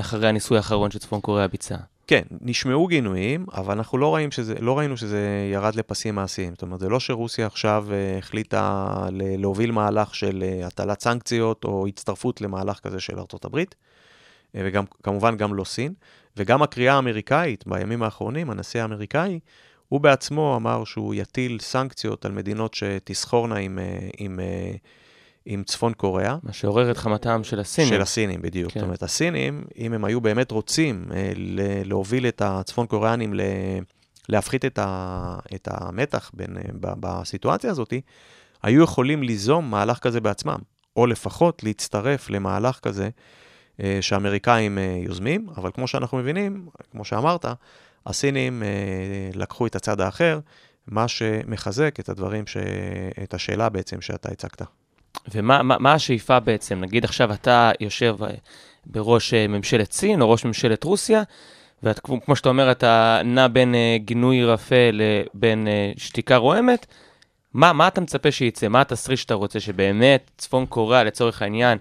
[0.00, 1.91] אחרי הניסוי האחרון שצפון קוריאה ביצעה.
[2.06, 6.52] כן, נשמעו גינויים, אבל אנחנו לא, שזה, לא ראינו שזה ירד לפסים מעשיים.
[6.52, 11.86] זאת אומרת, זה לא שרוסיה עכשיו uh, החליטה להוביל מהלך של uh, הטלת סנקציות או
[11.86, 15.94] הצטרפות למהלך כזה של הברית, uh, וגם, כמובן גם לא סין.
[16.36, 19.38] וגם הקריאה האמריקאית בימים האחרונים, הנשיא האמריקאי,
[19.88, 23.78] הוא בעצמו אמר שהוא יטיל סנקציות על מדינות שתסחורנה עם,
[24.18, 24.40] עם, עם,
[25.46, 26.36] עם צפון קוריאה.
[26.42, 27.88] מה שעורר את חמתם של הסינים.
[27.88, 28.72] של הסינים, בדיוק.
[28.72, 28.80] כן.
[28.80, 31.32] זאת אומרת, הסינים, אם הם היו באמת רוצים אה,
[31.84, 33.34] להוביל את הצפון קוריאנים,
[34.28, 37.92] להפחית את, ה, את המתח בין, אה, ב, בסיטואציה הזאת,
[38.62, 40.58] היו יכולים ליזום מהלך כזה בעצמם,
[40.96, 43.08] או לפחות להצטרף למהלך כזה
[43.82, 47.44] אה, שהאמריקאים יוזמים, אבל כמו שאנחנו מבינים, כמו שאמרת,
[48.06, 48.62] הסינים
[49.34, 50.40] לקחו את הצד האחר,
[50.86, 52.56] מה שמחזק את הדברים, ש...
[53.22, 54.62] את השאלה בעצם שאתה הצגת.
[55.34, 56.80] ומה מה, מה השאיפה בעצם?
[56.80, 58.28] נגיד עכשיו אתה יושב אה,
[58.86, 61.22] בראש אה, ממשלת סין או ראש ממשלת רוסיה,
[61.82, 66.86] וכמו שאתה אומר, אתה נע בין uh, גינוי רפה לבין שתיקה רועמת,
[67.54, 68.68] מה, מה אתה מצפה שייצא?
[68.68, 69.60] מה התסריט שאתה רוצה?
[69.60, 71.78] שבאמת צפון קוריאה, לצורך העניין,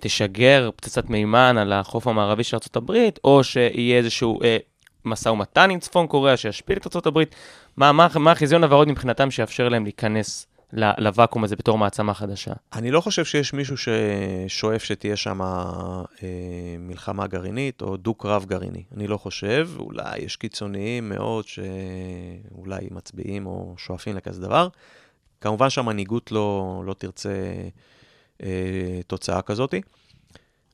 [0.00, 2.92] תשגר פצצת מימן על החוף המערבי של ארה"ב,
[3.24, 4.44] או שיהיה איזשהו uh,
[5.04, 7.22] משא ומתן עם צפון קוריאה שישפיל את ארה"ב?
[7.76, 12.52] מה, מה, מה החזיון הוורוד מבחינתם שיאפשר להם להיכנס לוואקום הזה בתור מעצמה חדשה?
[12.72, 15.96] אני לא חושב שיש מישהו ששואף שתהיה שם אה,
[16.78, 18.82] מלחמה גרעינית או דו-קרב גרעיני.
[18.96, 24.68] אני לא חושב, אולי יש קיצוניים מאוד שאולי מצביעים או שואפים לכזה דבר.
[25.40, 27.52] כמובן שהמנהיגות לא, לא תרצה
[28.42, 29.74] אה, תוצאה כזאת.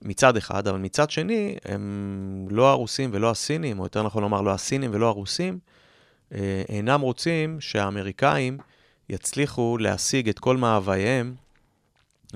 [0.02, 4.50] מצד אחד, אבל מצד שני, הם לא הרוסים ולא הסינים, או יותר נכון לומר, לא
[4.50, 5.58] הסינים ולא הרוסים,
[6.34, 8.58] אה, אינם רוצים שהאמריקאים
[9.08, 11.34] יצליחו להשיג את כל מאווייהם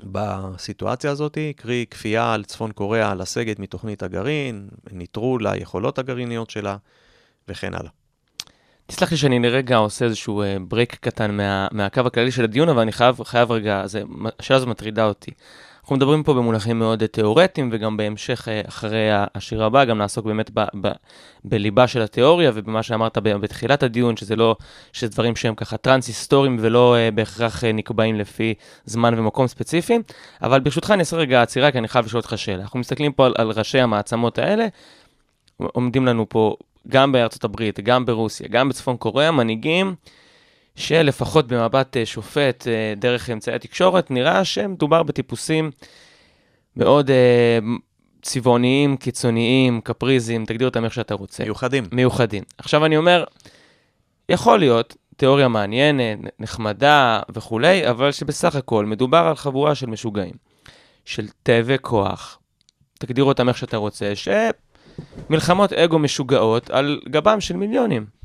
[0.03, 6.77] בסיטואציה הזאת, קרי כפייה על צפון קוריאה לסגת מתוכנית הגרעין, ניטרול היכולות הגרעיניות שלה
[7.47, 7.91] וכן הלאה.
[8.87, 12.81] תסלח לי שאני לרגע עושה איזשהו break אה, קטן מה, מהקו הכללי של הדיון, אבל
[12.81, 13.83] אני חייב, חייב רגע,
[14.39, 15.31] השאלה הזו מטרידה אותי.
[15.87, 20.51] אנחנו מדברים פה במונחים מאוד תיאורטיים, וגם בהמשך, אה, אחרי השיר הבא, גם נעסוק באמת
[20.53, 20.91] ב, ב,
[21.43, 24.55] בליבה של התיאוריה, ובמה שאמרת בתחילת הדיון, שזה לא,
[24.93, 28.53] שזה דברים שהם ככה טרנס-היסטוריים ולא אה, בהכרח נקבעים לפי
[28.85, 30.01] זמן ומקום ספציפיים.
[30.41, 32.61] אבל ברשותך אני אעשה רגע עצירה, כי אני חייב לשאול אותך שאלה.
[32.61, 34.67] אנחנו מסתכלים פה על, על ראשי המעצמות האלה,
[35.57, 36.55] עומדים לנו פה
[36.87, 39.95] גם בארצות הברית, גם ברוסיה, גם בצפון קוריאה, מנהיגים.
[40.77, 45.71] שלפחות במבט אה, שופט אה, דרך אמצעי התקשורת, נראה שמדובר בטיפוסים
[46.75, 47.59] מאוד אה,
[48.21, 51.43] צבעוניים, קיצוניים, קפריזיים, תגדיר אותם איך שאתה רוצה.
[51.43, 51.83] מיוחדים.
[51.91, 52.43] מיוחדים.
[52.57, 53.23] עכשיו אני אומר,
[54.29, 60.33] יכול להיות תיאוריה מעניינת, נחמדה וכולי, אבל שבסך הכל מדובר על חבורה של משוגעים,
[61.05, 62.39] של תאבי כוח,
[62.99, 64.13] תגדיר אותם איך שאתה רוצה,
[65.29, 68.16] שמלחמות אגו משוגעות על גבם של מיליונים.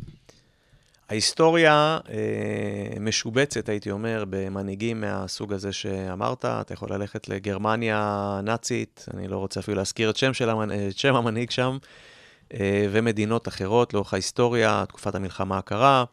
[1.13, 6.45] ההיסטוריה אה, משובצת, הייתי אומר, במנהיגים מהסוג הזה שאמרת.
[6.45, 7.99] אתה יכול ללכת לגרמניה
[8.39, 10.71] הנאצית, אני לא רוצה אפילו להזכיר את שם, המנ...
[10.89, 11.79] את שם המנהיג שם,
[12.55, 16.05] אה, ומדינות אחרות לאורך ההיסטוריה, תקופת המלחמה הקרה,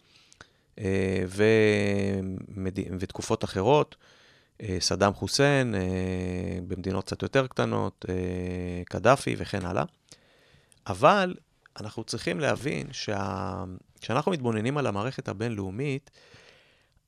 [0.80, 2.80] אה, ומד...
[3.00, 3.96] ותקופות אחרות.
[4.62, 5.80] אה, סדאם חוסיין, אה,
[6.68, 9.84] במדינות קצת יותר קטנות, אה, קדאפי וכן הלאה.
[10.88, 11.36] אבל
[11.80, 13.64] אנחנו צריכים להבין שה...
[14.02, 16.12] כשאנחנו מתבוננים על המערכת הבינלאומית,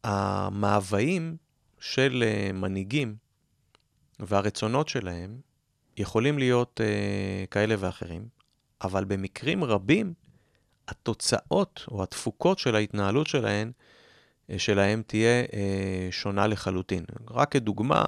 [0.03, 1.37] המאוויים
[1.79, 3.15] של אה, מנהיגים
[4.19, 5.37] והרצונות שלהם
[5.97, 8.27] יכולים להיות uh, כאלה ואחרים,
[8.81, 10.13] אבל במקרים רבים
[10.87, 13.71] התוצאות או התפוקות של ההתנהלות שלהם,
[14.49, 15.53] אה, שלהם תהיה uh,
[16.11, 17.05] שונה לחלוטין.
[17.31, 18.05] רק כדוגמה,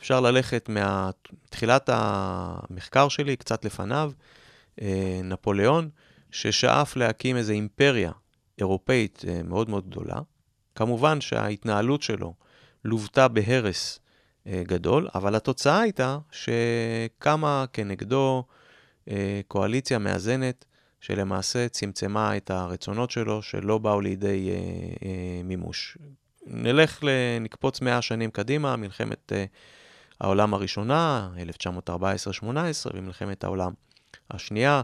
[0.00, 4.12] אפשר ללכת מתחילת המחקר שלי, קצת לפניו,
[4.76, 4.82] uh,
[5.24, 5.90] נפוליאון,
[6.32, 8.12] ששאף להקים איזו אימפריה
[8.58, 10.20] אירופאית uh, מאוד מאוד גדולה.
[10.74, 12.34] כמובן שההתנהלות שלו
[12.84, 18.44] לוותה בהרס uh, גדול, אבל התוצאה הייתה שקמה כנגדו
[19.08, 19.12] uh,
[19.48, 20.64] קואליציה מאזנת,
[21.00, 24.50] שלמעשה צמצמה את הרצונות שלו, שלא באו לידי
[25.44, 25.98] מימוש.
[26.46, 27.00] נלך,
[27.40, 29.32] נקפוץ 100 שנים קדימה, מלחמת
[30.20, 31.30] העולם הראשונה,
[31.78, 32.44] 1914-18,
[32.94, 33.72] ומלחמת העולם
[34.30, 34.82] השנייה,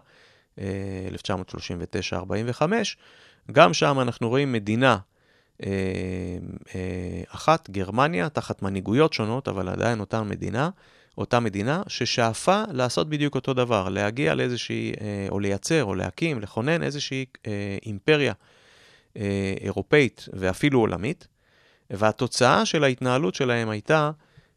[0.59, 2.63] 1939-45.
[3.53, 4.99] גם שם אנחנו רואים מדינה
[5.63, 5.71] אה,
[6.75, 10.71] אה, אחת, גרמניה, תחת מנהיגויות שונות, אבל עדיין אותה מדינה,
[11.19, 16.83] אותה מדינה ששאפה לעשות בדיוק אותו דבר, להגיע לאיזושהי, אה, או לייצר, או להקים, לכונן
[16.83, 17.25] איזושהי
[17.87, 18.33] אימפריה
[19.61, 21.29] אירופאית ואפילו עולמית,
[21.91, 24.11] והתוצאה של ההתנהלות שלהם הייתה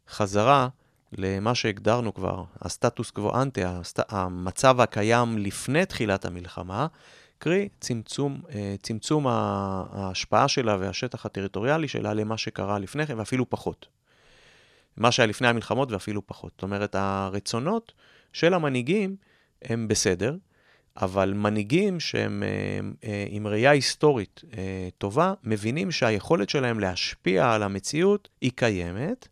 [0.09, 0.67] חזרה
[1.17, 6.87] למה שהגדרנו כבר, הסטטוס קוו אנטה, המצב הקיים לפני תחילת המלחמה,
[7.37, 13.87] קרי צמצום, אה, צמצום ההשפעה שלה והשטח הטריטוריאלי שלה למה שקרה לפני כן, ואפילו פחות.
[14.97, 16.51] מה שהיה לפני המלחמות ואפילו פחות.
[16.55, 17.93] זאת אומרת, הרצונות
[18.33, 19.15] של המנהיגים
[19.61, 20.35] הם בסדר,
[20.97, 24.41] אבל מנהיגים שהם אה, אה, עם ראייה היסטורית
[24.97, 29.27] טובה, מבינים שהיכולת שלהם להשפיע על המציאות היא קיימת,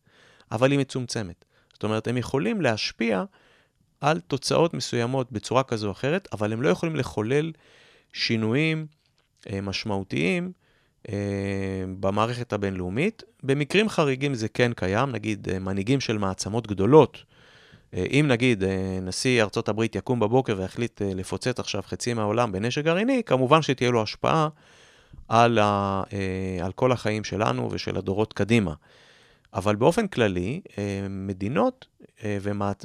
[0.51, 1.45] אבל היא מצומצמת.
[1.79, 3.23] זאת אומרת, הם יכולים להשפיע
[4.01, 7.51] על תוצאות מסוימות בצורה כזו או אחרת, אבל הם לא יכולים לחולל
[8.13, 8.87] שינויים
[9.49, 10.51] אה, משמעותיים
[11.09, 11.15] אה,
[11.99, 13.23] במערכת הבינלאומית.
[13.43, 17.23] במקרים חריגים זה כן קיים, נגיד אה, מנהיגים של מעצמות גדולות.
[17.93, 22.51] אה, אם נגיד אה, נשיא ארצות הברית יקום בבוקר ויחליט אה, לפוצץ עכשיו חצי מהעולם
[22.51, 24.49] בנשק גרעיני, כמובן שתהיה לו השפעה
[25.27, 28.73] על, ה, אה, על כל החיים שלנו ושל הדורות קדימה.
[29.53, 31.85] אבל באופן כללי, אה, מדינות
[32.23, 32.37] אה,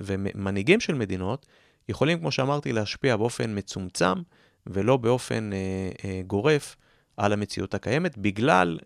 [0.04, 1.46] ומנהיגים של מדינות
[1.88, 4.22] יכולים, כמו שאמרתי, להשפיע באופן מצומצם
[4.66, 6.76] ולא באופן אה, גורף
[7.16, 8.78] על המציאות הקיימת, בגלל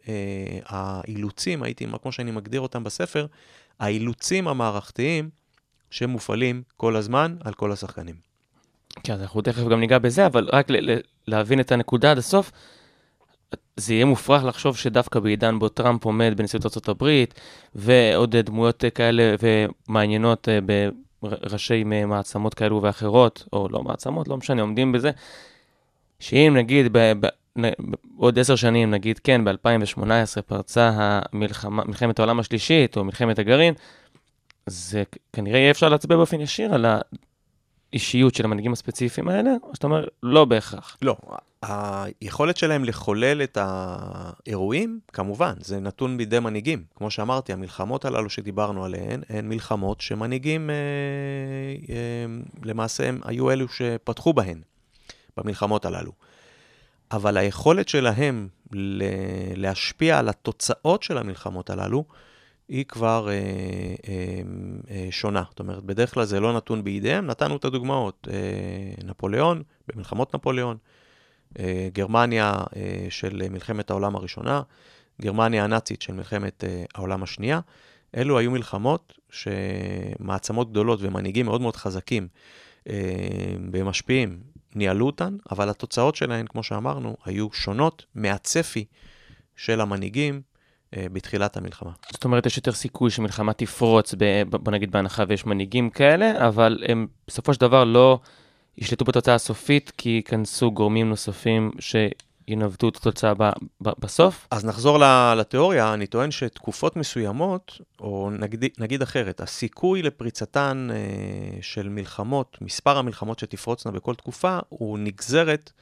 [0.64, 3.26] האילוצים, הייתי, כמו שאני מגדיר אותם בספר,
[3.80, 5.30] האילוצים המערכתיים
[5.90, 8.14] שמופעלים כל הזמן על כל השחקנים.
[9.02, 10.68] כן, אנחנו תכף גם ניגע בזה, אבל רק
[11.26, 12.52] להבין את הנקודה עד הסוף.
[13.78, 17.24] זה יהיה מופרך לחשוב שדווקא בעידן בו טראמפ עומד בנשיאות ארה"ב,
[17.74, 20.58] ועוד דמויות כאלה ומעניינות אה,
[21.22, 25.10] בראשי מעצמות כאלו ואחרות, או לא מעצמות, לא משנה, עומדים בזה,
[26.20, 27.26] שאם נגיד ב, ב,
[28.16, 33.74] עוד עשר שנים, נגיד כן, ב-2018 פרצה המלחמה, מלחמת העולם השלישית, או מלחמת הגרעין,
[34.66, 36.86] זה כנראה יהיה אפשר להצביע באופן ישיר על
[37.92, 40.96] האישיות של המנהיגים הספציפיים האלה, או שאתה אומר, לא בהכרח.
[41.02, 41.16] לא,
[41.62, 46.84] היכולת שלהם לחולל את האירועים, כמובן, זה נתון בידי מנהיגים.
[46.96, 50.74] כמו שאמרתי, המלחמות הללו שדיברנו עליהן, הן מלחמות שמנהיגים, אה,
[51.94, 54.60] אה, למעשה, הם היו אלו שפתחו בהן,
[55.36, 56.12] במלחמות הללו.
[57.10, 58.48] אבל היכולת שלהם
[59.56, 62.04] להשפיע על התוצאות של המלחמות הללו,
[62.68, 64.42] היא כבר אה, אה,
[64.90, 65.42] אה, שונה.
[65.50, 67.26] זאת אומרת, בדרך כלל זה לא נתון בידיהם.
[67.26, 68.28] נתנו את הדוגמאות.
[68.30, 70.76] אה, נפוליאון, במלחמות נפוליאון,
[71.92, 74.62] גרמניה אה, של מלחמת העולם הראשונה,
[75.22, 77.60] גרמניה הנאצית של מלחמת אה, העולם השנייה.
[78.16, 82.28] אלו היו מלחמות שמעצמות גדולות ומנהיגים מאוד מאוד חזקים
[83.72, 84.40] ומשפיעים
[84.74, 88.84] ניהלו אותן, אבל התוצאות שלהן, כמו שאמרנו, היו שונות מהצפי
[89.56, 90.40] של המנהיגים
[90.94, 91.90] בתחילת המלחמה.
[92.12, 94.14] זאת אומרת, יש יותר סיכוי שמלחמה תפרוץ,
[94.50, 98.20] בוא נגיד בהנחה ויש מנהיגים כאלה, אבל הם בסופו של דבר לא
[98.80, 103.50] ישלטו בתוצאה הסופית, כי ייכנסו גורמים נוספים שינווטו את התוצאה ב-
[103.80, 104.48] ב- בסוף?
[104.50, 104.98] אז נחזור
[105.36, 112.98] לתיאוריה, אני טוען שתקופות מסוימות, או נגיד, נגיד אחרת, הסיכוי לפריצתן אה, של מלחמות, מספר
[112.98, 115.72] המלחמות שתפרוצנה בכל תקופה, הוא נגזרת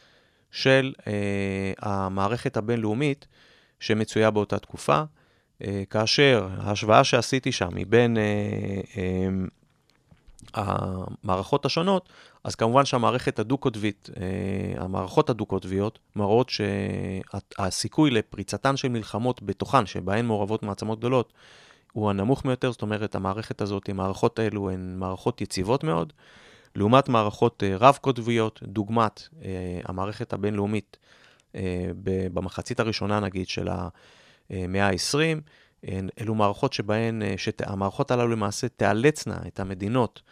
[0.50, 3.26] של אה, המערכת הבינלאומית
[3.80, 5.02] שמצויה באותה תקופה,
[5.64, 8.22] אה, כאשר ההשוואה שעשיתי שם מבין אה,
[8.96, 9.28] אה,
[10.56, 12.08] המערכות השונות,
[12.44, 20.62] אז כמובן שהמערכת הדו-קוטבית, אה, המערכות הדו-קוטביות, מראות שהסיכוי לפריצתן של מלחמות בתוכן, שבהן מעורבות
[20.62, 21.32] מעצמות גדולות,
[21.92, 26.12] הוא הנמוך ביותר, זאת אומרת, המערכת הזאת, המערכות האלו הן מערכות יציבות מאוד,
[26.74, 30.96] לעומת מערכות אה, רב-קוטביות, דוגמת אה, המערכת הבינלאומית
[32.32, 35.40] במחצית הראשונה, נגיד, של המאה ה-20,
[36.20, 40.22] אלו מערכות שבהן, אה, שהמערכות הללו למעשה תיאלצנה את המדינות,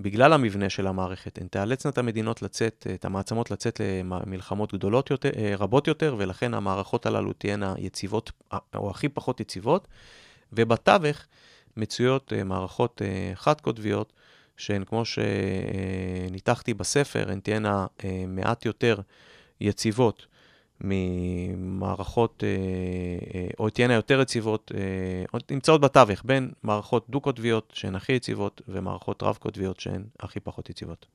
[0.00, 5.30] בגלל המבנה של המערכת, הן תיאלצנה את המדינות לצאת, את המעצמות לצאת למלחמות גדולות יותר,
[5.36, 9.88] אה, רבות יותר, ולכן המערכות הללו תהיינה יציבות, אה, או הכי פחות יציבות,
[10.52, 11.26] ובתווך
[11.76, 13.02] מצויות מערכות
[13.34, 14.12] חד-קוטביות,
[14.56, 17.86] שהן, כמו שניתחתי בספר, הן תהיינה
[18.28, 19.00] מעט יותר
[19.60, 20.26] יציבות.
[20.80, 22.48] ממערכות, אה,
[23.34, 24.72] אה, או תהיינה יותר יציבות,
[25.32, 30.70] או אה, נמצאות בתווך בין מערכות דו-קוטביות שהן הכי יציבות ומערכות רב-קוטביות שהן הכי פחות
[30.70, 31.06] יציבות.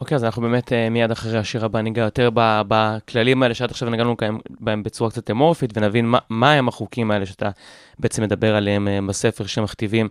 [0.00, 2.30] אוקיי, okay, אז אנחנו באמת מיד אחרי השיר הבא ניגע יותר
[2.68, 4.16] בכללים האלה שעד עכשיו נגענו
[4.60, 7.50] בהם בצורה קצת אמורפית, ונבין מה, מה הם החוקים האלה שאתה
[7.98, 10.08] בעצם מדבר עליהם בספר שמכתיבים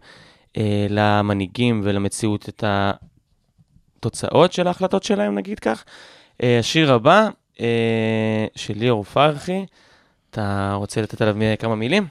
[0.90, 2.64] למנהיגים ולמציאות את
[4.00, 5.84] התוצאות של ההחלטות שלהם, נגיד כך.
[6.40, 7.30] השיר הבא
[8.56, 9.66] של ליאור פרחי.
[10.30, 12.08] אתה רוצה לתת עליו כמה מילים?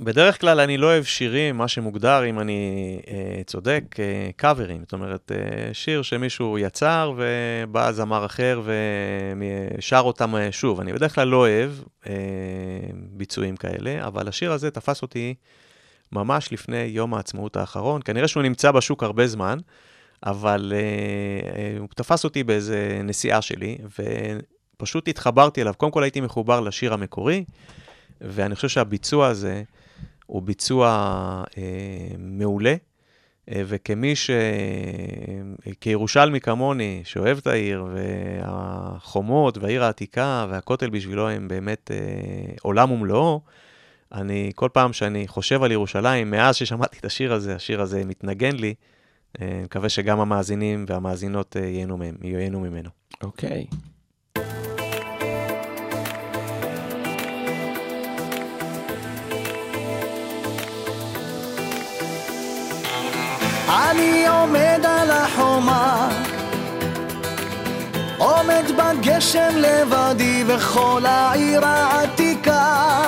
[0.00, 4.80] בדרך כלל אני לא אוהב שירים, מה שמוגדר, אם אני אה, צודק, אה, קאברים.
[4.80, 8.60] זאת אומרת, אה, שיר שמישהו יצר ובא זמר אחר
[9.78, 10.80] ושר אותם אה, שוב.
[10.80, 11.70] אני בדרך כלל לא אוהב
[12.06, 12.12] אה,
[12.92, 15.34] ביצועים כאלה, אבל השיר הזה תפס אותי
[16.12, 18.00] ממש לפני יום העצמאות האחרון.
[18.04, 19.58] כנראה שהוא נמצא בשוק הרבה זמן,
[20.26, 20.78] אבל אה,
[21.56, 24.02] אה, הוא תפס אותי באיזה נסיעה שלי, ו...
[24.78, 25.74] פשוט התחברתי אליו.
[25.76, 27.44] קודם כל הייתי מחובר לשיר המקורי,
[28.20, 29.62] ואני חושב שהביצוע הזה
[30.26, 30.88] הוא ביצוע
[31.58, 31.62] אה,
[32.18, 32.74] מעולה,
[33.50, 34.30] אה, וכמי ש...
[35.80, 43.40] כירושלמי כמוני, שאוהב את העיר, והחומות, והעיר העתיקה, והכותל בשבילו הם באמת אה, עולם ומלואו,
[44.12, 48.56] אני, כל פעם שאני חושב על ירושלים, מאז ששמעתי את השיר הזה, השיר הזה מתנגן
[48.56, 48.74] לי,
[49.40, 51.84] אה, מקווה שגם המאזינים והמאזינות אה,
[52.22, 52.90] ייהנו ממנו.
[53.22, 53.66] אוקיי.
[53.70, 53.97] Okay.
[63.68, 66.08] אני עומד על החומה
[68.18, 73.00] עומד בגשם לבדי וכל העיר העתיקה.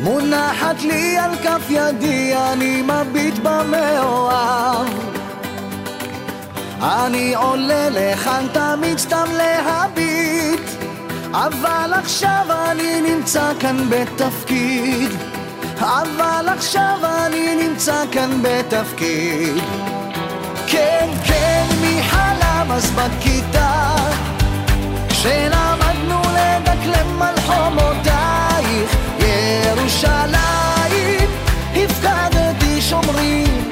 [0.00, 4.86] מונחת לי על כף ידי, אני מביט במאוהב.
[6.82, 10.70] אני עולה לכאן תמיד סתם להביט
[11.32, 15.10] אבל עכשיו אני נמצא כאן בתפקיד
[15.82, 19.62] אבל עכשיו אני נמצא כאן בתפקיד.
[20.66, 23.94] כן, כן, מי חלם אז בכיתה.
[25.08, 31.28] כשלמדנו לדקלם על חומותייך ירושלים
[31.76, 33.70] הפקדתי שומרים.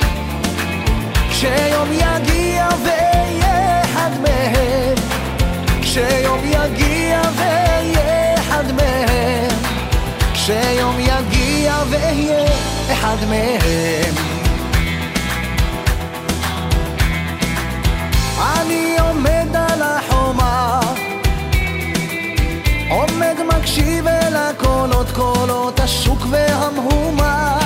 [1.30, 4.94] כשיום יגיע ויהיה אחד מהם.
[5.82, 9.50] כשיום יגיע ויהיה אחד מהם.
[10.34, 11.09] כשיום יגיע
[11.91, 12.45] ואהיה
[12.93, 14.14] אחד מהם.
[18.41, 20.81] אני עומד על החומה,
[22.91, 27.59] עומד מקשיב אל הקולות, קולות השוק והמהומה.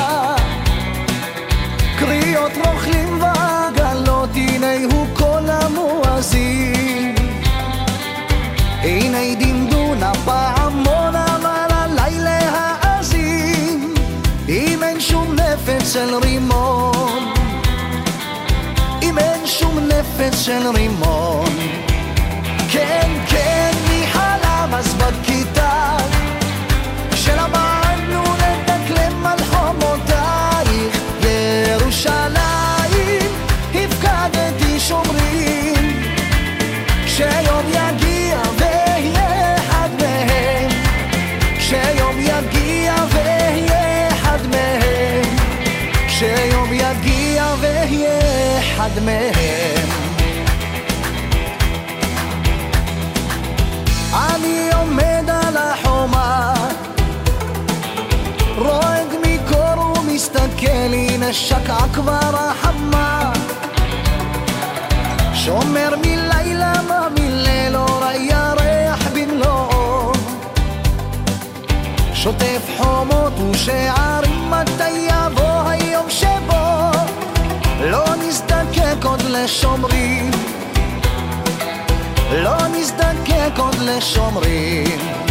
[1.98, 7.14] קריאות רוכלים ועגלות, הנה הוא קול המואזין.
[8.82, 9.18] הנה
[15.94, 17.32] של רימון.
[19.02, 21.23] אם אין שום נפץ של רימון
[48.94, 49.88] אחד מהם.
[54.12, 56.54] אני עומד על החומה,
[58.56, 63.32] רועד מקור ומסתכל, הנה שקעה כבר החמה.
[65.34, 70.12] שומר מלילה מה מליל אור הירח במלואו,
[72.14, 75.23] שוטף חומות ושערים מטייל
[79.44, 80.30] לשומרים,
[82.32, 85.23] לא נזדקק עוד לשומרים.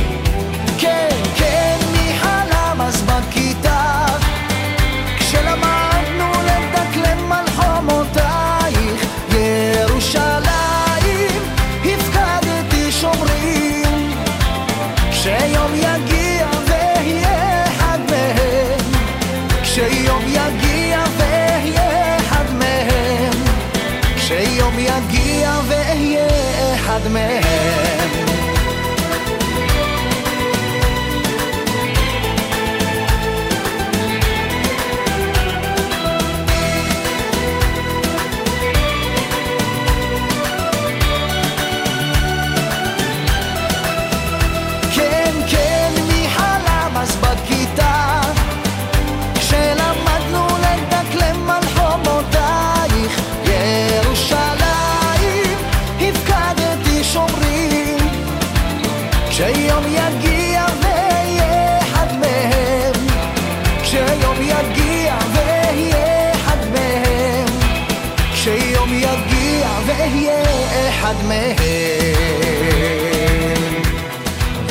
[71.04, 71.56] אחד מהם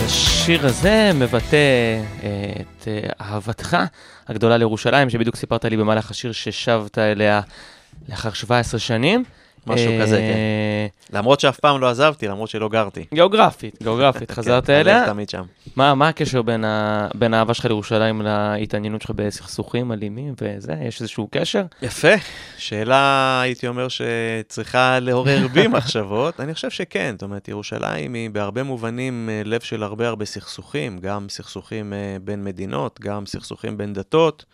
[0.05, 1.57] השיר הזה מבטא
[2.22, 3.76] אה, את אה, אהבתך
[4.28, 7.41] הגדולה לירושלים, שבדיוק סיפרת לי במהלך השיר ששבת אליה
[8.09, 9.24] לאחר 17 שנים.
[9.67, 11.17] משהו אה, כזה, כן.
[11.17, 13.05] למרות שאף פעם לא עזבתי, למרות שלא גרתי.
[13.15, 15.07] גיאוגרפית, גיאוגרפית, חזרת כן, הלב אליה.
[15.07, 15.43] תמיד שם.
[15.77, 16.43] מה הקשר
[17.15, 20.75] בין האהבה שלך לירושלים להתעניינות שלך בסכסוכים אלימים וזה?
[20.85, 21.63] יש איזשהו קשר?
[21.83, 22.15] יפה,
[22.59, 26.41] שאלה, הייתי אומר, שצריכה לעורר בי מחשבות.
[26.41, 30.99] אני חושב שכן, זאת אומרת, ירושלים היא בהרבה מובנים אה, לב של הרבה הרבה סכסוכים,
[30.99, 34.45] גם סכסוכים אה, בין מדינות, גם סכסוכים בין דתות.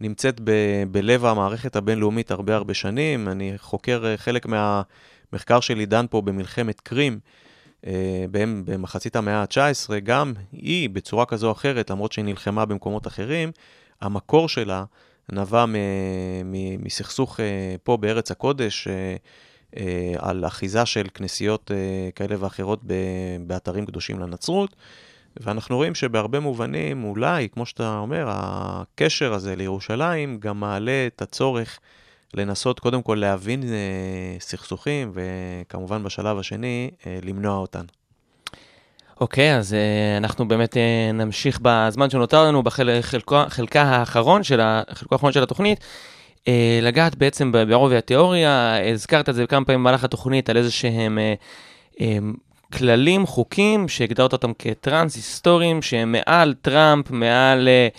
[0.00, 3.28] נמצאת ב- בלב המערכת הבינלאומית הרבה הרבה שנים.
[3.28, 7.18] אני חוקר אה, חלק מהמחקר שלי דן פה במלחמת קרים.
[7.86, 7.92] אה,
[8.30, 13.50] באם- במחצית המאה ה-19, גם היא, בצורה כזו או אחרת, למרות שהיא נלחמה במקומות אחרים,
[14.00, 14.84] המקור שלה
[15.32, 15.72] נבע מ-
[16.44, 17.44] מ- מסכסוך אה,
[17.82, 18.88] פה בארץ הקודש,
[20.18, 21.70] על אחיזה של כנסיות
[22.14, 22.80] כאלה ואחרות
[23.46, 24.76] באתרים קדושים לנצרות.
[25.40, 31.78] ואנחנו רואים שבהרבה מובנים, אולי, כמו שאתה אומר, הקשר הזה לירושלים גם מעלה את הצורך
[32.34, 37.84] לנסות קודם כל להבין אה, סכסוכים, וכמובן בשלב השני, אה, למנוע אותן.
[39.20, 39.76] אוקיי, אז uh,
[40.24, 44.82] אנחנו באמת uh, נמשיך בזמן שנותר לנו בחלקה האחרון של, ה,
[45.12, 45.80] האחרון של התוכנית,
[46.38, 46.48] uh,
[46.82, 51.98] לגעת בעצם בעובי התיאוריה, הזכרת את זה כמה פעמים במהלך התוכנית, על איזה שהם uh,
[51.98, 52.02] um,
[52.76, 57.98] כללים, חוקים, שהגדרת אותם כטרנס-היסטוריים, שהם מעל טראמפ, מעל uh,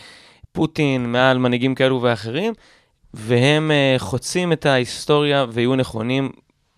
[0.51, 2.53] פוטין, מעל מנהיגים כאלו ואחרים,
[3.13, 6.31] והם uh, חוצים את ההיסטוריה ויהיו נכונים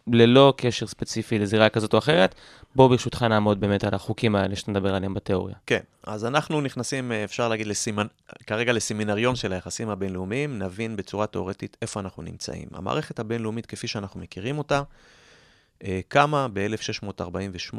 [0.07, 2.35] ללא קשר ספציפי לזירה כזאת או אחרת.
[2.75, 5.55] בוא ברשותך נעמוד באמת על החוקים האלה שאתה מדבר עליהם בתיאוריה.
[5.65, 8.07] כן, אז אנחנו נכנסים, אה, אפשר להגיד, לסימנ...
[8.47, 12.67] כרגע לסמינריון של היחסים הבינלאומיים, נבין בצורה תיאורטית איפה אנחנו נמצאים.
[12.73, 14.83] המערכת הבינלאומית, כפי שאנחנו מכירים אותה, אה,
[16.07, 17.77] קמה ב-1648,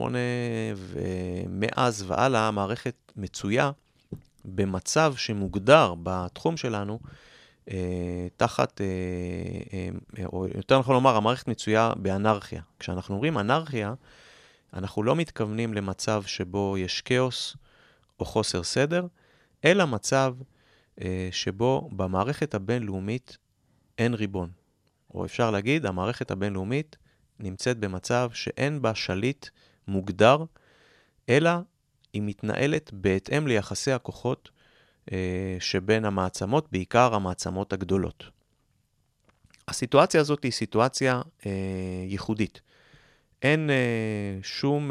[0.76, 3.70] ומאז והלאה המערכת מצויה
[4.44, 6.98] במצב שמוגדר בתחום שלנו
[7.70, 8.86] אה, תחת, אה,
[10.18, 12.62] אה, או יותר נכון לומר, המערכת מצויה באנרכיה.
[12.78, 13.94] כשאנחנו אומרים אנרכיה,
[14.74, 17.56] אנחנו לא מתכוונים למצב שבו יש כאוס
[18.20, 19.06] או חוסר סדר,
[19.64, 20.34] אלא מצב
[21.00, 23.38] אה, שבו במערכת הבינלאומית
[23.98, 24.50] אין ריבון.
[25.14, 26.96] או אפשר להגיד, המערכת הבינלאומית
[27.42, 29.46] נמצאת במצב שאין בה שליט
[29.88, 30.44] מוגדר,
[31.28, 31.50] אלא
[32.12, 34.50] היא מתנהלת בהתאם ליחסי הכוחות
[35.12, 38.24] אה, שבין המעצמות, בעיקר המעצמות הגדולות.
[39.68, 41.50] הסיטואציה הזאת היא סיטואציה אה,
[42.06, 42.60] ייחודית.
[43.42, 44.90] אין אה, שום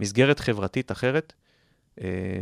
[0.00, 1.32] מסגרת חברתית אחרת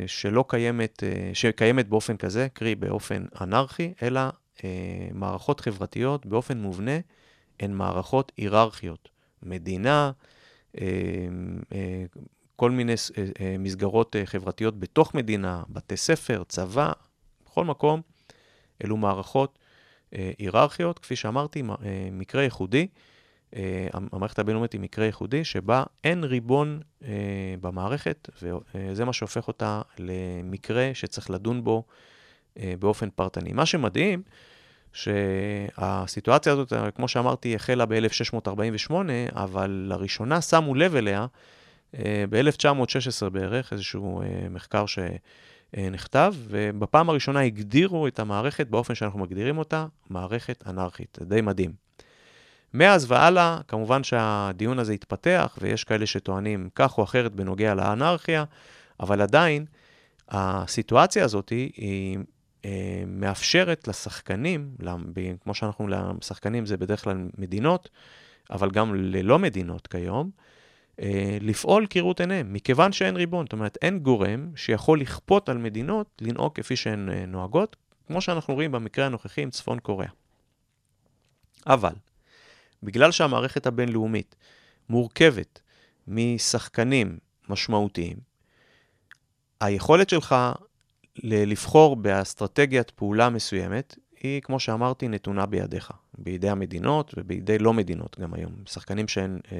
[0.06, 1.02] שלא קיימת,
[1.32, 4.20] שקיימת באופן כזה, קרי באופן אנרכי, אלא
[5.12, 6.98] מערכות חברתיות באופן מובנה
[7.60, 9.08] הן מערכות היררכיות.
[9.42, 10.12] מדינה,
[10.80, 10.86] אה,
[11.72, 12.04] אה,
[12.56, 16.92] כל מיני אה, אה, מסגרות אה, חברתיות בתוך מדינה, בתי ספר, צבא,
[17.46, 18.00] בכל מקום,
[18.84, 19.58] אלו מערכות
[20.14, 21.76] אה, היררכיות, כפי שאמרתי, מ- אה,
[22.12, 22.86] מקרה ייחודי.
[23.56, 27.08] אה, המערכת הבינלאומית היא מקרה ייחודי, שבה אין ריבון אה,
[27.60, 28.28] במערכת,
[28.74, 31.84] וזה מה שהופך אותה למקרה שצריך לדון בו
[32.58, 33.52] אה, באופן פרטני.
[33.52, 34.22] מה שמדהים,
[34.96, 38.92] שהסיטואציה הזאת, כמו שאמרתי, החלה ב-1648,
[39.32, 41.26] אבל לראשונה שמו לב אליה
[41.94, 49.58] אה, ב-1916 בערך, איזשהו אה, מחקר שנכתב, ובפעם הראשונה הגדירו את המערכת באופן שאנחנו מגדירים
[49.58, 51.18] אותה, מערכת אנרכית.
[51.20, 51.72] זה די מדהים.
[52.74, 58.44] מאז והלאה, כמובן שהדיון הזה התפתח, ויש כאלה שטוענים כך או אחרת בנוגע לאנרכיה,
[59.00, 59.64] אבל עדיין,
[60.28, 62.18] הסיטואציה הזאת היא
[63.06, 64.74] מאפשרת לשחקנים,
[65.40, 67.88] כמו שאנחנו, לשחקנים זה בדרך כלל מדינות,
[68.50, 70.30] אבל גם ללא מדינות כיום,
[71.00, 73.46] אה, לפעול כראות עיניהם, מכיוון שאין ריבון.
[73.46, 78.54] זאת אומרת, אין גורם שיכול לכפות על מדינות לנהוג כפי שהן אה, נוהגות, כמו שאנחנו
[78.54, 80.10] רואים במקרה הנוכחי עם צפון קוריאה.
[81.66, 81.92] אבל,
[82.82, 84.36] בגלל שהמערכת הבינלאומית
[84.88, 85.60] מורכבת
[86.08, 88.16] משחקנים משמעותיים,
[89.60, 90.34] היכולת שלך
[91.22, 98.34] לבחור באסטרטגיית פעולה מסוימת, היא, כמו שאמרתי, נתונה בידיך, בידי המדינות ובידי לא מדינות גם
[98.34, 99.56] היום, שחקנים שהן אה,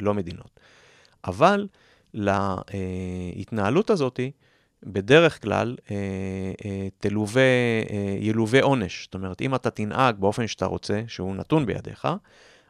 [0.00, 0.60] לא מדינות.
[1.24, 1.68] אבל
[2.14, 4.20] להתנהלות הזאת,
[4.82, 5.96] בדרך כלל אה,
[6.64, 7.42] אה, תלווה,
[7.90, 9.04] אה, ילווה עונש.
[9.04, 12.08] זאת אומרת, אם אתה תנהג באופן שאתה רוצה, שהוא נתון בידיך,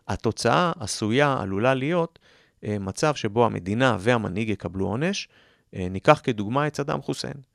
[0.09, 2.19] התוצאה עשויה, עלולה להיות
[2.65, 5.29] אה, מצב שבו המדינה והמנהיג יקבלו עונש.
[5.75, 7.52] אה, ניקח כדוגמה את סדאם חוסיין.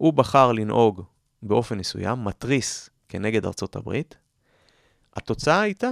[0.00, 1.02] הוא בחר לנהוג
[1.42, 4.16] באופן מסוים, מתריס כנגד ארצות הברית.
[5.16, 5.90] התוצאה הייתה,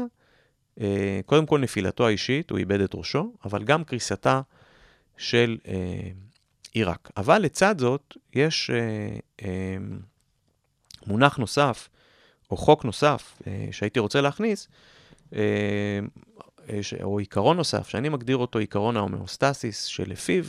[0.80, 4.40] אה, קודם כל נפילתו האישית, הוא איבד את ראשו, אבל גם קריסתה
[5.16, 5.74] של אה,
[6.72, 7.10] עיראק.
[7.16, 9.48] אבל לצד זאת, יש אה,
[11.06, 11.88] מונח נוסף,
[12.50, 14.68] או חוק נוסף, שהייתי רוצה להכניס,
[17.02, 20.44] או עיקרון נוסף, שאני מגדיר אותו עיקרון ההומאוסטסיס, שלפיו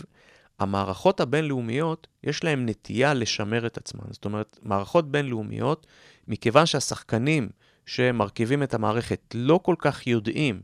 [0.59, 4.05] המערכות הבינלאומיות, יש להן נטייה לשמר את עצמן.
[4.11, 5.87] זאת אומרת, מערכות בינלאומיות,
[6.27, 7.49] מכיוון שהשחקנים
[7.85, 10.61] שמרכיבים את המערכת לא כל כך יודעים,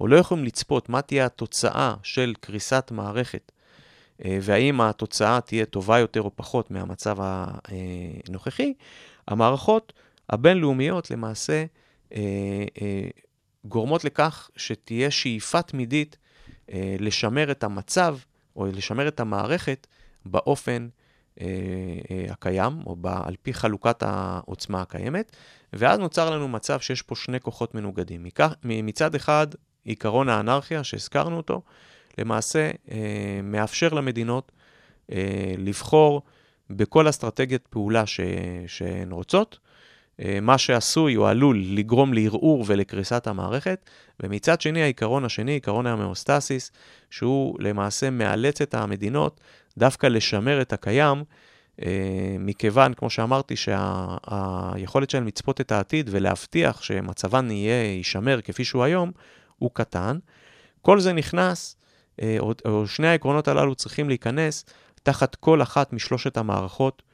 [0.00, 3.52] או לא יכולים לצפות מה תהיה התוצאה של קריסת מערכת,
[4.24, 8.74] אה, והאם התוצאה תהיה טובה יותר או פחות מהמצב הנוכחי,
[9.28, 9.92] המערכות
[10.30, 11.64] הבינלאומיות למעשה
[12.12, 12.20] אה,
[12.82, 13.08] אה,
[13.64, 16.16] גורמות לכך שתהיה שאיפה תמידית
[16.98, 18.16] לשמר את המצב
[18.56, 19.86] או לשמר את המערכת
[20.24, 20.88] באופן
[21.40, 21.46] אה,
[22.10, 25.36] אה, הקיים, או ב, על פי חלוקת העוצמה הקיימת,
[25.72, 28.24] ואז נוצר לנו מצב שיש פה שני כוחות מנוגדים.
[28.24, 29.46] מכך, מצד אחד,
[29.84, 31.62] עיקרון האנרכיה, שהזכרנו אותו,
[32.18, 34.52] למעשה אה, מאפשר למדינות
[35.12, 36.22] אה, לבחור
[36.70, 38.20] בכל אסטרטגיית פעולה ש,
[38.66, 39.58] שהן רוצות,
[40.42, 43.90] מה שעשוי או עלול לגרום לערעור ולקריסת המערכת,
[44.22, 46.72] ומצד שני העיקרון השני, עיקרון ההומאוסטסיס,
[47.10, 49.40] שהוא למעשה מאלץ את המדינות
[49.78, 51.24] דווקא לשמר את הקיים,
[51.82, 58.84] אה, מכיוון, כמו שאמרתי, שהיכולת שלהם לצפות את העתיד ולהבטיח שמצבן יהיה, יישמר כפי שהוא
[58.84, 59.12] היום,
[59.58, 60.18] הוא קטן.
[60.82, 61.76] כל זה נכנס,
[62.22, 64.64] אה, או שני העקרונות הללו צריכים להיכנס
[65.02, 67.05] תחת כל אחת משלושת המערכות אה,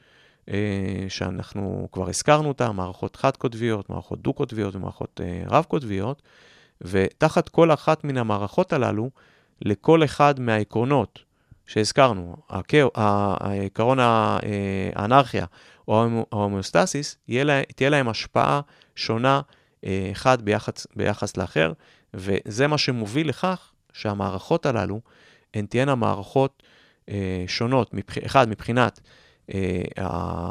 [1.09, 6.21] שאנחנו כבר הזכרנו אותן, מערכות חד-קוטביות, מערכות דו-קוטביות ומערכות אה, רב-קוטביות,
[6.81, 9.09] ותחת כל אחת מן המערכות הללו,
[9.61, 11.19] לכל אחד מהעקרונות
[11.65, 12.35] שהזכרנו,
[12.95, 14.39] העקרון אה,
[14.95, 15.45] האנרכיה
[15.87, 17.17] או ההומואסטסיס,
[17.75, 18.61] תהיה להם השפעה
[18.95, 19.41] שונה
[20.11, 21.73] אחד ביחס, ביחס לאחר,
[22.13, 25.01] וזה מה שמוביל לכך שהמערכות הללו
[25.53, 26.63] הן תהיינה מערכות
[27.47, 27.93] שונות,
[28.25, 29.11] אחד, מבחינת אה,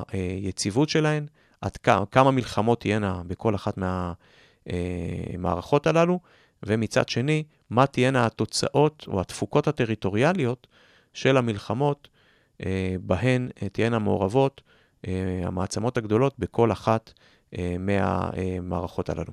[0.09, 1.27] היציבות שלהן,
[1.61, 3.79] עד כמה, כמה מלחמות תהיינה בכל אחת
[4.67, 6.21] מהמערכות הללו,
[6.63, 10.67] ומצד שני, מה תהיינה התוצאות או התפוקות הטריטוריאליות
[11.15, 12.09] של המלחמות
[12.67, 14.61] אה, בהן אה, תהיינה מעורבות
[15.45, 17.13] המעצמות הגדולות בכל אחת
[17.79, 19.33] מהמערכות הללו.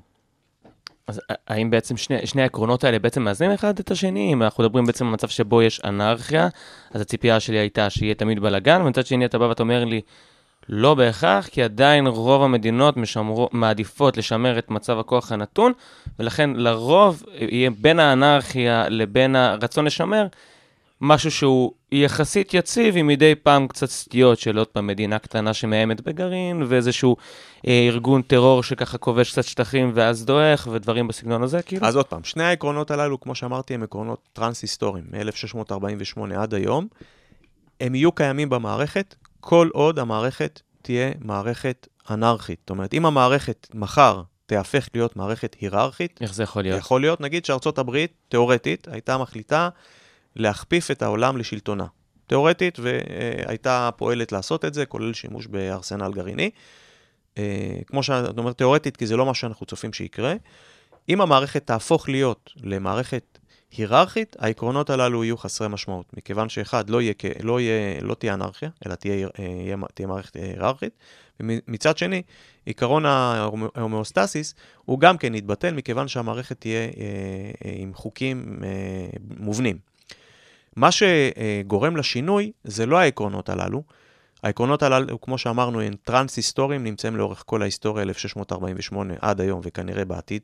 [1.10, 4.34] אז האם בעצם שני, שני העקרונות האלה בעצם מאזנים אחד את השני?
[4.34, 6.48] אם אנחנו מדברים בעצם על מצב שבו יש אנרכיה,
[6.94, 10.02] אז הציפייה שלי הייתה שיהיה תמיד בלאגן, ומצד שני אתה בא ואתה אומר לי,
[10.70, 15.72] לא בהכרח, כי עדיין רוב המדינות משמרו, מעדיפות לשמר את מצב הכוח הנתון,
[16.20, 20.28] ולכן לרוב יהיה בין האנרכיה לבין הרצון לשמר,
[21.02, 26.02] משהו שהוא יחסית יציב עם מדי פעם קצת סטיות של עוד פעם מדינה קטנה שמאיימת
[26.02, 27.16] בגרעין, ואיזשהו
[27.68, 31.88] אה, ארגון טרור שככה כובש קצת שטחים ואז דועך, ודברים בסגנון הזה, כאילו.
[31.88, 36.88] אז עוד פעם, שני העקרונות הללו, כמו שאמרתי, הם עקרונות טרנס-היסטוריים, מ-1648 עד היום.
[37.82, 42.60] הם יהיו קיימים במערכת, כל עוד המערכת תהיה מערכת אנרכית.
[42.60, 46.80] זאת אומרת, אם המערכת מחר תהפך להיות מערכת היררכית, איך זה יכול להיות?
[46.80, 49.70] יכול להיות, נגיד שארצות הברית, תיאורטית, הייתה מחליטה
[50.36, 51.86] להכפיף את העולם לשלטונה.
[52.28, 56.50] תיאורטית, והייתה פועלת לעשות את זה, כולל שימוש בארסנל גרעיני.
[57.38, 60.34] אה, כמו שאת אומרת, תיאורטית, כי זה לא מה שאנחנו צופים שיקרה.
[61.10, 63.40] אם המערכת תהפוך להיות למערכת
[63.78, 67.14] היררכית, העקרונות הללו יהיו חסרי משמעות, מכיוון שאחד, לא, יהיה,
[67.44, 70.94] לא, יהיה, לא תהיה אנרכיה, אלא תהיה, אה, יהיה, תהיה מערכת היררכית,
[71.40, 72.22] ומצד שני,
[72.68, 74.56] עקרון ההומאוסטסיס
[74.86, 76.90] הוא גם כן יתבטל, מכיוון שהמערכת תהיה אה,
[77.66, 79.10] אה, עם חוקים אה,
[79.40, 79.78] מובנים.
[80.80, 83.84] מה שגורם לשינוי זה לא העקרונות הללו,
[84.44, 90.42] העקרונות הללו, כמו שאמרנו, הם טרנס-היסטוריים, נמצאים לאורך כל ההיסטוריה 1648 עד היום וכנראה בעתיד,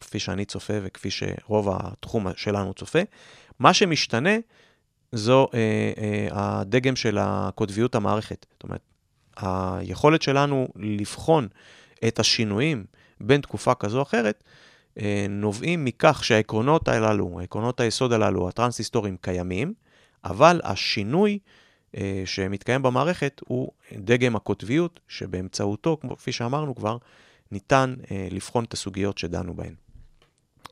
[0.00, 2.98] כפי שאני צופה וכפי שרוב התחום שלנו צופה.
[3.58, 4.36] מה שמשתנה
[5.12, 5.58] זו אה,
[5.98, 8.46] אה, הדגם של הקוטביות המערכת.
[8.52, 8.80] זאת אומרת,
[9.36, 11.48] היכולת שלנו לבחון
[12.08, 12.84] את השינויים
[13.20, 14.44] בין תקופה כזו או אחרת,
[15.28, 19.74] נובעים מכך שהעקרונות הללו, עקרונות היסוד הללו, הטרנס-היסטוריים קיימים,
[20.24, 21.38] אבל השינוי
[21.96, 26.96] אה, שמתקיים במערכת הוא דגם הקוטביות, שבאמצעותו, כפי שאמרנו כבר,
[27.52, 29.74] ניתן אה, לבחון את הסוגיות שדנו בהן.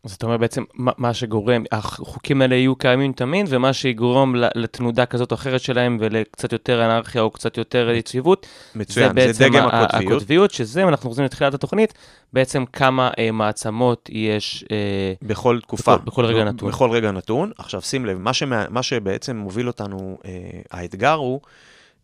[0.05, 5.31] זאת אומרת בעצם מה, מה שגורם, החוקים האלה יהיו קיימים תמיד, ומה שיגרום לתנודה כזאת
[5.31, 9.69] או אחרת שלהם ולקצת יותר אנרכיה או קצת יותר יציבות, מצוין, זה בעצם זה דגם
[9.69, 10.13] הקוטביות.
[10.13, 11.95] הקוטביות, שזה, אם אנחנו חוזרים לתחילת התוכנית,
[12.33, 14.65] בעצם כמה אה, מעצמות יש...
[14.71, 15.97] אה, בכל תקופה.
[15.97, 16.69] בכל, בכל רגע נתון.
[16.69, 17.53] בכל רגע נתון.
[17.59, 20.31] עכשיו שים לב, מה, שמה, מה שבעצם מוביל אותנו, אה,
[20.71, 21.41] האתגר הוא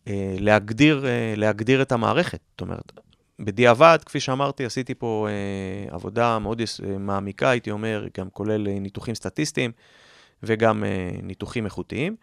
[0.09, 2.39] אה, להגדיר, אה, להגדיר את המערכת.
[2.53, 2.93] זאת אומרת,
[3.39, 6.61] בדיעבד, כפי שאמרתי, עשיתי פה אה, עבודה מאוד.
[6.61, 9.73] אה, מעמיקה, הייתי אומר, גם כולל אה, ניתוחים סטטיסטיים
[10.43, 12.17] וגם אה, ניתוחים איכותיים,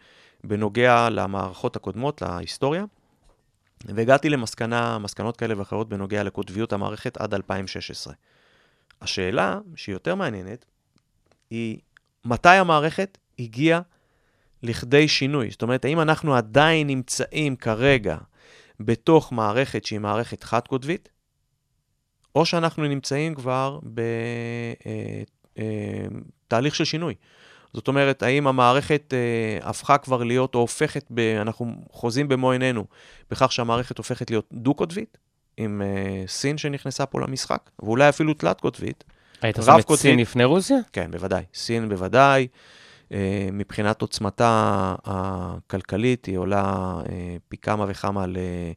[0.44, 2.84] בנוגע למערכות הקודמות, להיסטוריה,
[3.84, 8.14] והגעתי למסקנה, מסקנות כאלה ואחרות בנוגע לקוטביות המערכת עד 2016.
[9.00, 10.64] השאלה, שהיא יותר מעניינת,
[11.50, 11.78] היא
[12.24, 13.80] מתי המערכת הגיעה
[14.62, 15.50] לכדי שינוי?
[15.50, 18.16] זאת אומרת, האם אנחנו עדיין נמצאים כרגע
[18.80, 21.08] בתוך מערכת שהיא מערכת חד-קוטבית,
[22.34, 23.78] או שאנחנו נמצאים כבר
[26.48, 27.14] בתהליך של שינוי.
[27.72, 32.84] זאת אומרת, האם המערכת אה, הפכה כבר להיות, או הופכת, ב, אנחנו חוזים במו עינינו,
[33.30, 35.18] בכך שהמערכת הופכת להיות דו-קוטבית,
[35.56, 39.04] עם אה, סין שנכנסה פה למשחק, ואולי אפילו תלת-קוטבית.
[39.42, 40.76] היית שם את סין לפני רוסיה?
[40.92, 41.44] כן, בוודאי.
[41.54, 42.46] סין בוודאי.
[43.12, 48.72] אה, מבחינת עוצמתה הכלכלית, היא עולה אה, פי כמה וכמה על, אה,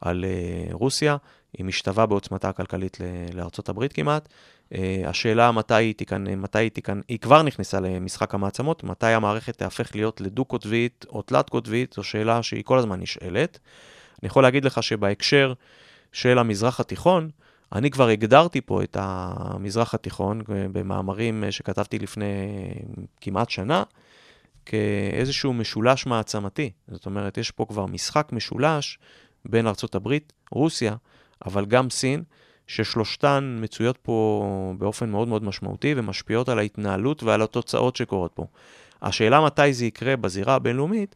[0.00, 0.24] על
[0.72, 1.16] רוסיה.
[1.58, 2.98] היא משתווה בעוצמתה הכלכלית
[3.34, 4.28] לארצות הברית כמעט.
[5.06, 9.94] השאלה מתי היא תיכנס, מתי היא תיכנס, היא כבר נכנסה למשחק המעצמות, מתי המערכת תהפך
[9.94, 13.58] להיות לדו-קוטבית או תלת-קוטבית, זו שאלה שהיא כל הזמן נשאלת.
[14.22, 15.52] אני יכול להגיד לך שבהקשר
[16.12, 17.30] של המזרח התיכון,
[17.72, 22.26] אני כבר הגדרתי פה את המזרח התיכון במאמרים שכתבתי לפני
[23.20, 23.82] כמעט שנה,
[24.66, 26.70] כאיזשהו משולש מעצמתי.
[26.88, 28.98] זאת אומרת, יש פה כבר משחק משולש
[29.44, 30.96] בין ארצות הברית, רוסיה,
[31.46, 32.22] אבל גם סין,
[32.66, 38.46] ששלושתן מצויות פה באופן מאוד מאוד משמעותי ומשפיעות על ההתנהלות ועל התוצאות שקורות פה.
[39.02, 41.14] השאלה מתי זה יקרה בזירה הבינלאומית,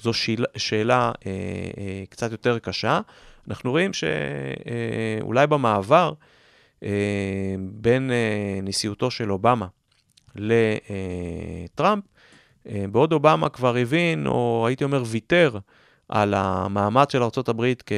[0.00, 1.30] זו שאלה, שאלה אה,
[1.78, 3.00] אה, קצת יותר קשה.
[3.48, 6.12] אנחנו רואים שאולי אה, במעבר
[6.82, 6.88] אה,
[7.58, 9.66] בין אה, נשיאותו של אובמה
[10.36, 12.04] לטראמפ,
[12.66, 15.58] בעוד אובמה כבר הבין, או הייתי אומר ויתר,
[16.08, 17.92] על המעמד של ארה"ב, כ...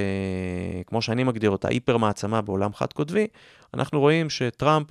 [0.87, 3.27] כמו שאני מגדיר אותה, היפר מעצמה בעולם חד-קוטבי,
[3.75, 4.87] אנחנו רואים שטראמפ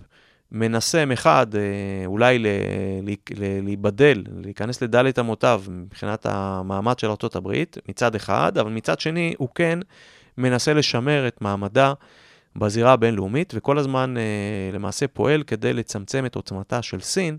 [0.51, 1.47] מנסה מחד
[2.05, 2.43] אולי
[3.63, 9.79] להיבדל, להיכנס לדלת אמותיו מבחינת המעמד של ארה"ב, מצד אחד, אבל מצד שני הוא כן
[10.37, 11.93] מנסה לשמר את מעמדה
[12.55, 14.23] בזירה הבינלאומית, וכל הזמן אה,
[14.73, 17.37] למעשה פועל כדי לצמצם את עוצמתה של סין,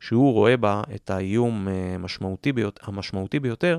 [0.00, 3.78] שהוא רואה בה את האיום אה, משמעותי ביות, המשמעותי ביותר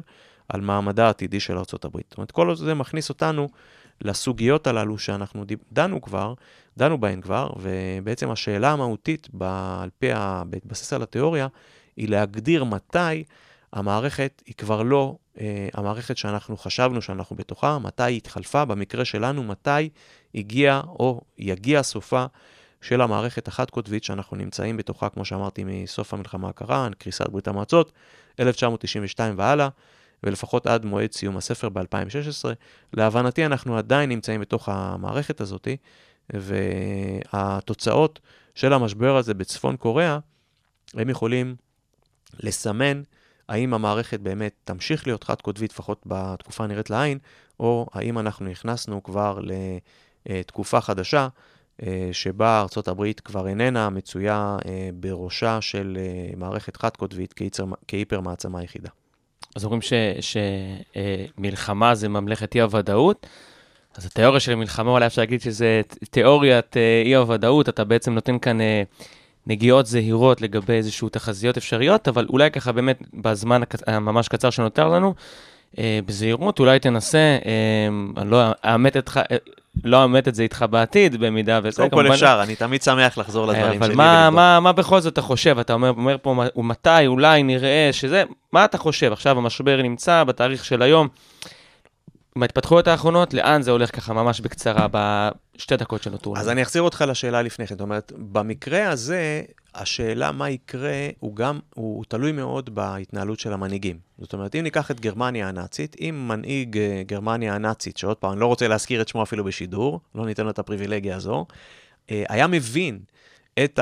[0.50, 1.98] על מעמדה העתידי של ארה"ב.
[2.10, 3.50] זאת אומרת, כל זה מכניס אותנו
[4.02, 6.34] לסוגיות הללו שאנחנו דנו כבר,
[6.78, 10.08] דנו בהן כבר, ובעצם השאלה המהותית, על פי,
[10.50, 11.48] בהתבסס על התיאוריה,
[11.98, 13.24] היא להגדיר מתי
[13.74, 19.44] המערכת היא כבר לא אה, המערכת שאנחנו חשבנו שאנחנו בתוכה, מתי היא התחלפה, במקרה שלנו,
[19.44, 19.90] מתי
[20.36, 22.26] הגיע או יגיע סופה
[22.82, 27.92] של המערכת החד-קוטבית שאנחנו נמצאים בתוכה, כמו שאמרתי, מסוף המלחמה הקרה, קריסת ברית המועצות,
[28.40, 29.70] 1992 והלאה,
[30.24, 32.50] ולפחות עד מועד סיום הספר ב-2016.
[32.94, 35.68] להבנתי, אנחנו עדיין נמצאים בתוך המערכת הזאת,
[36.34, 38.20] והתוצאות
[38.56, 40.20] של המשבר הזה בצפון קוריאה,
[40.94, 41.56] הם יכולים
[42.40, 43.02] לסמן
[43.50, 47.18] האם המערכת באמת תמשיך להיות חד-קוטבית, לפחות בתקופה הנראית לעין,
[47.60, 49.40] או האם אנחנו נכנסנו כבר
[50.26, 51.28] לתקופה חדשה,
[51.84, 57.34] אה, שבה ארצות הברית כבר איננה מצויה אה, בראשה של אה, מערכת חד-קוטבית
[57.88, 58.90] כהיפר מעצמה יחידה.
[59.56, 59.82] אז אומרים
[61.38, 63.28] שמלחמה זה ממלכת אי-הוודאות.
[63.96, 65.82] אז התיאוריה של מלחמה, אולי אפשר להגיד שזה
[66.12, 68.58] תיאוריית אי-הוודאות, אתה בעצם נותן כאן
[69.50, 73.62] נגיעות זהירות לגבי איזשהו תחזיות אפשריות, אבל אולי ככה באמת בזמן.
[73.88, 75.14] הממש קצר שנותר לנו,
[75.78, 79.38] אה, בזהירות אולי תנסה, אה, אני לא אאמת אותך, אה,
[79.84, 83.48] לא אאמת את זה איתך בעתיד, במידה וזה קודם כל אפשר, אני תמיד שמח לחזור
[83.48, 83.78] לדברים אה, שלי.
[83.78, 85.60] אבל מה, מה, מה בכל זאת אתה חושב?
[85.60, 88.24] אתה אומר, אומר פה, מתי אולי נראה שזה,
[88.54, 89.12] מה אתה חושב?
[89.12, 91.08] עכשיו המשבר נמצא בתאריך של היום.
[92.36, 96.38] בהתפתחויות האחרונות, לאן זה הולך ככה ממש בקצרה, בשתי דקות שנותרו?
[96.38, 97.76] אז אני אחזיר אותך לשאלה לפני כן.
[97.76, 99.42] זאת אומרת, במקרה הזה,
[99.76, 104.00] השאלה מה יקרה, הוא גם, הוא, תלוי מאוד בהתנהלות של המנהיגים.
[104.18, 108.40] זאת אומרת, אם ניקח את גרמניה הנאצית, אם מנהיג uh, גרמניה הנאצית, שעוד פעם, אני
[108.40, 112.48] לא רוצה להזכיר את שמו אפילו בשידור, לא ניתן לו את הפריבילגיה הזו, uh, היה
[112.48, 113.00] מבין
[113.64, 113.80] את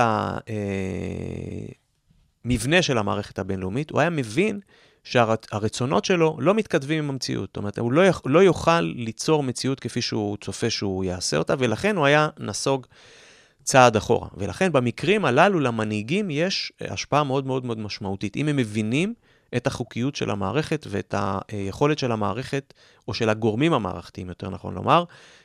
[2.46, 4.60] המבנה של המערכת הבינלאומית, הוא היה מבין
[5.12, 7.50] שהרצונות שלו לא מתכתבים עם המציאות.
[7.50, 11.96] זאת אומרת, הוא לא, לא יוכל ליצור מציאות כפי שהוא צופה שהוא יעשה אותה, ולכן
[11.96, 12.86] הוא היה נסוג
[13.64, 14.28] צעד אחורה.
[14.38, 18.36] ולכן במקרים הללו למנהיגים יש השפעה מאוד מאוד מאוד משמעותית.
[18.36, 19.14] אם הם מבינים
[19.58, 21.16] את החוקיות של המערכת ואת
[21.48, 22.74] היכולת של המערכת,
[23.08, 25.04] או של הגורמים המערכתיים, יותר נכון לומר,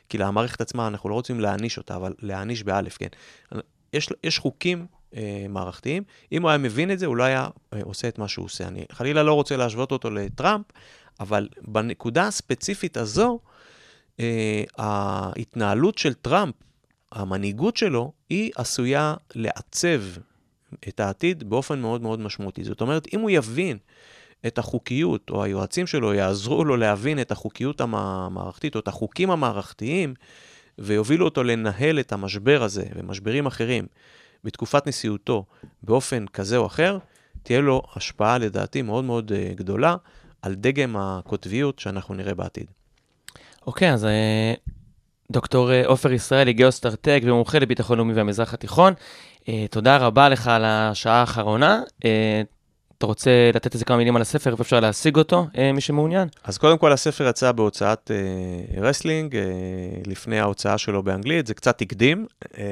[0.09, 3.07] כי למערכת עצמה אנחנו לא רוצים להעניש אותה, אבל להעניש באלף, כן.
[3.93, 4.85] יש, יש חוקים
[5.15, 6.03] אה, מערכתיים.
[6.31, 8.67] אם הוא היה מבין את זה, הוא לא היה אה, עושה את מה שהוא עושה.
[8.67, 10.65] אני חלילה לא רוצה להשוות אותו לטראמפ,
[11.19, 13.39] אבל בנקודה הספציפית הזו,
[14.19, 16.55] אה, ההתנהלות של טראמפ,
[17.11, 20.01] המנהיגות שלו, היא עשויה לעצב
[20.87, 22.63] את העתיד באופן מאוד מאוד משמעותי.
[22.63, 23.77] זאת אומרת, אם הוא יבין
[24.47, 30.13] את החוקיות, או היועצים שלו יעזרו לו להבין את החוקיות המערכתית, או את החוקים המערכתיים,
[30.79, 33.87] ויובילו אותו לנהל את המשבר הזה ומשברים אחרים
[34.43, 35.45] בתקופת נשיאותו
[35.83, 36.97] באופן כזה או אחר,
[37.43, 39.95] תהיה לו השפעה לדעתי מאוד מאוד אה, גדולה
[40.41, 42.65] על דגם הקוטביות שאנחנו נראה בעתיד.
[43.67, 44.71] אוקיי, אוקיי, אז אה,
[45.31, 48.93] דוקטור אה, עופר ישראלי, גיאוסטרטג ומומחה לביטחון לאומי והמזרח התיכון,
[49.71, 51.81] תודה רבה לך על השעה האחרונה.
[53.03, 56.27] אתה רוצה לתת איזה כמה מילים על הספר, איפה אפשר להשיג אותו, אה, מי שמעוניין?
[56.43, 59.41] אז קודם כל, הספר יצא בהוצאת אה, רסלינג, אה,
[60.07, 62.25] לפני ההוצאה שלו באנגלית, זה קצת הקדים,
[62.57, 62.63] אה,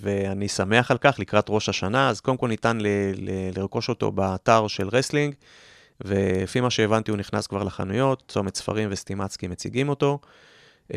[0.00, 4.12] ואני שמח על כך, לקראת ראש השנה, אז קודם כל ניתן ל- ל- לרכוש אותו
[4.12, 5.34] באתר של רסלינג,
[6.04, 10.18] ולפי מה שהבנתי, הוא נכנס כבר לחנויות, צומת ספרים וסטימצקי מציגים אותו.
[10.86, 10.92] אה,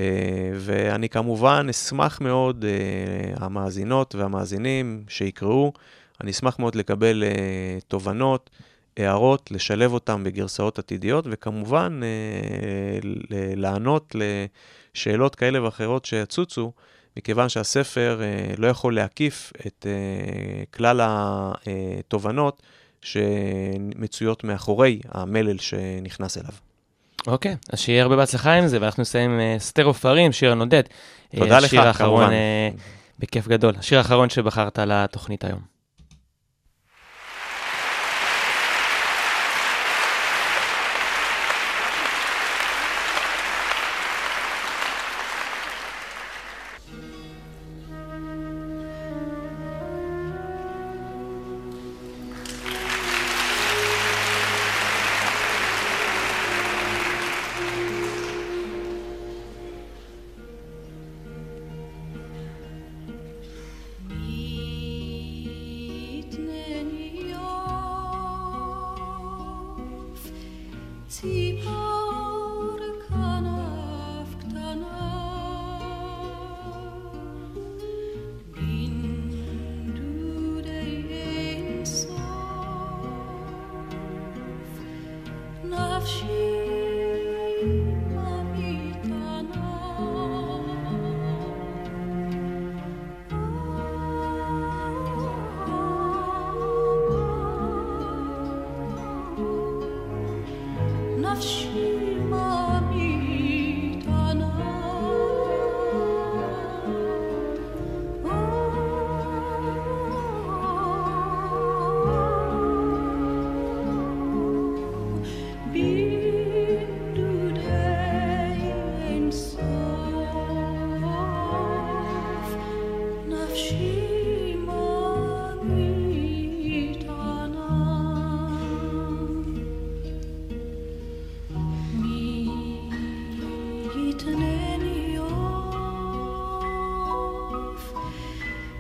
[0.56, 5.74] ואני כמובן אשמח מאוד, אה, המאזינות והמאזינים שיקראו,
[6.22, 8.50] אני אשמח מאוד לקבל אה, תובנות,
[8.98, 13.06] הערות, לשלב אותם בגרסאות עתידיות, וכמובן uh,
[13.56, 14.16] לענות
[14.96, 16.72] לשאלות כאלה ואחרות שיצוצו,
[17.18, 22.62] מכיוון שהספר uh, לא יכול להקיף את uh, כלל התובנות
[23.02, 26.52] שמצויות מאחורי המלל שנכנס אליו.
[27.28, 30.52] אוקיי, okay, אז שיהיה הרבה בהצלחה עם זה, ואנחנו נסיים עם uh, סטרו פרים, שיר
[30.52, 30.84] הנודד.
[31.36, 31.88] תודה uh, לך, כמובן.
[31.88, 32.80] האחרון, uh,
[33.20, 33.74] בכיף גדול.
[33.78, 35.79] השיר האחרון שבחרת לתוכנית היום.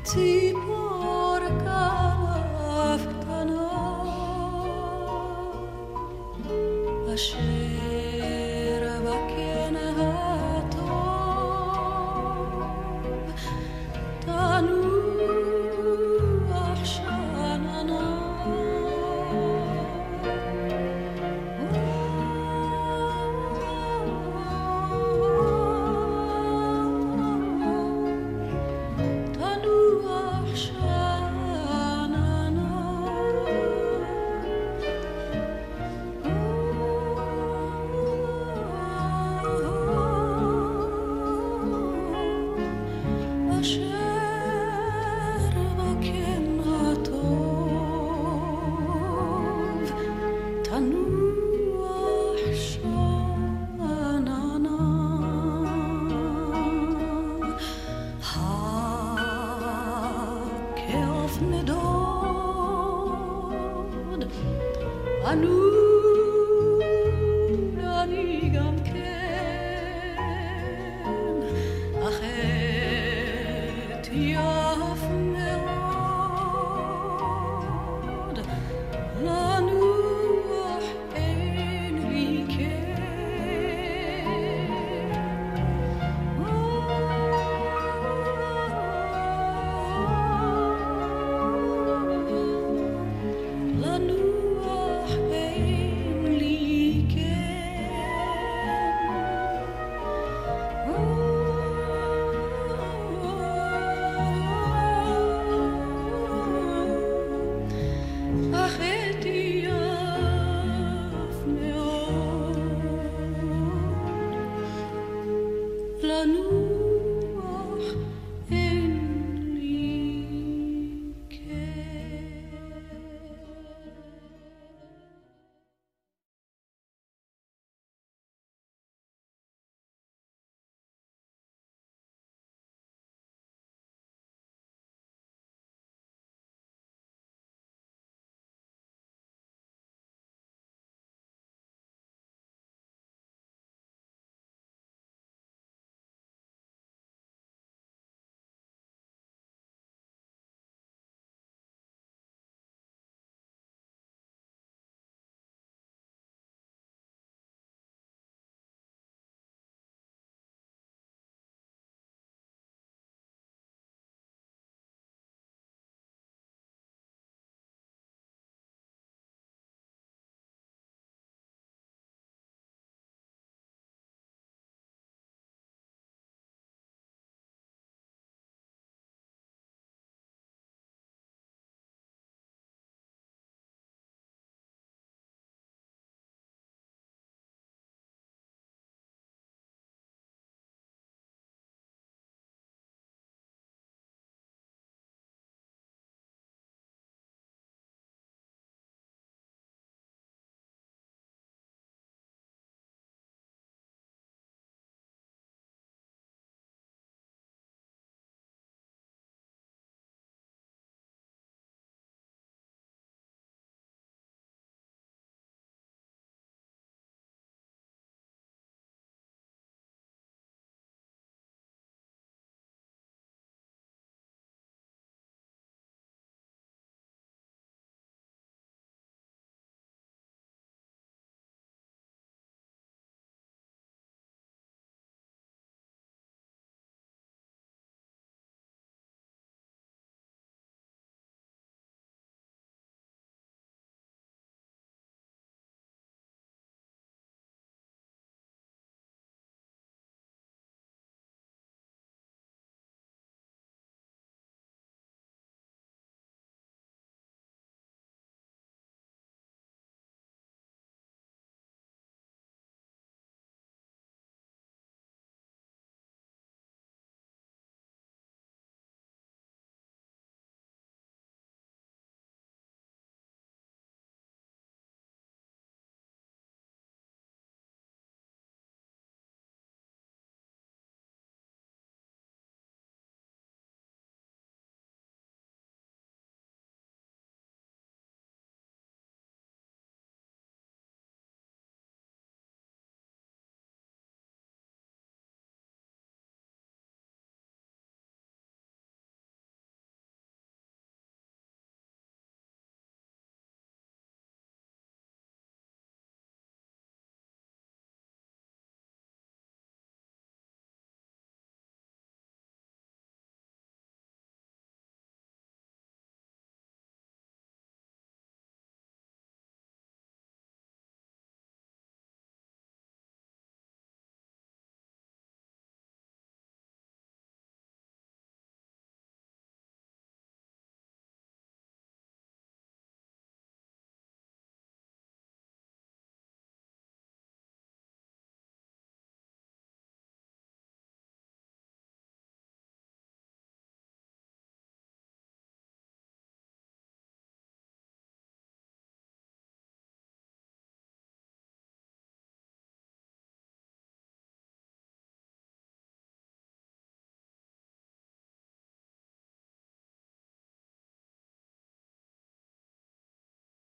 [0.09, 0.53] ti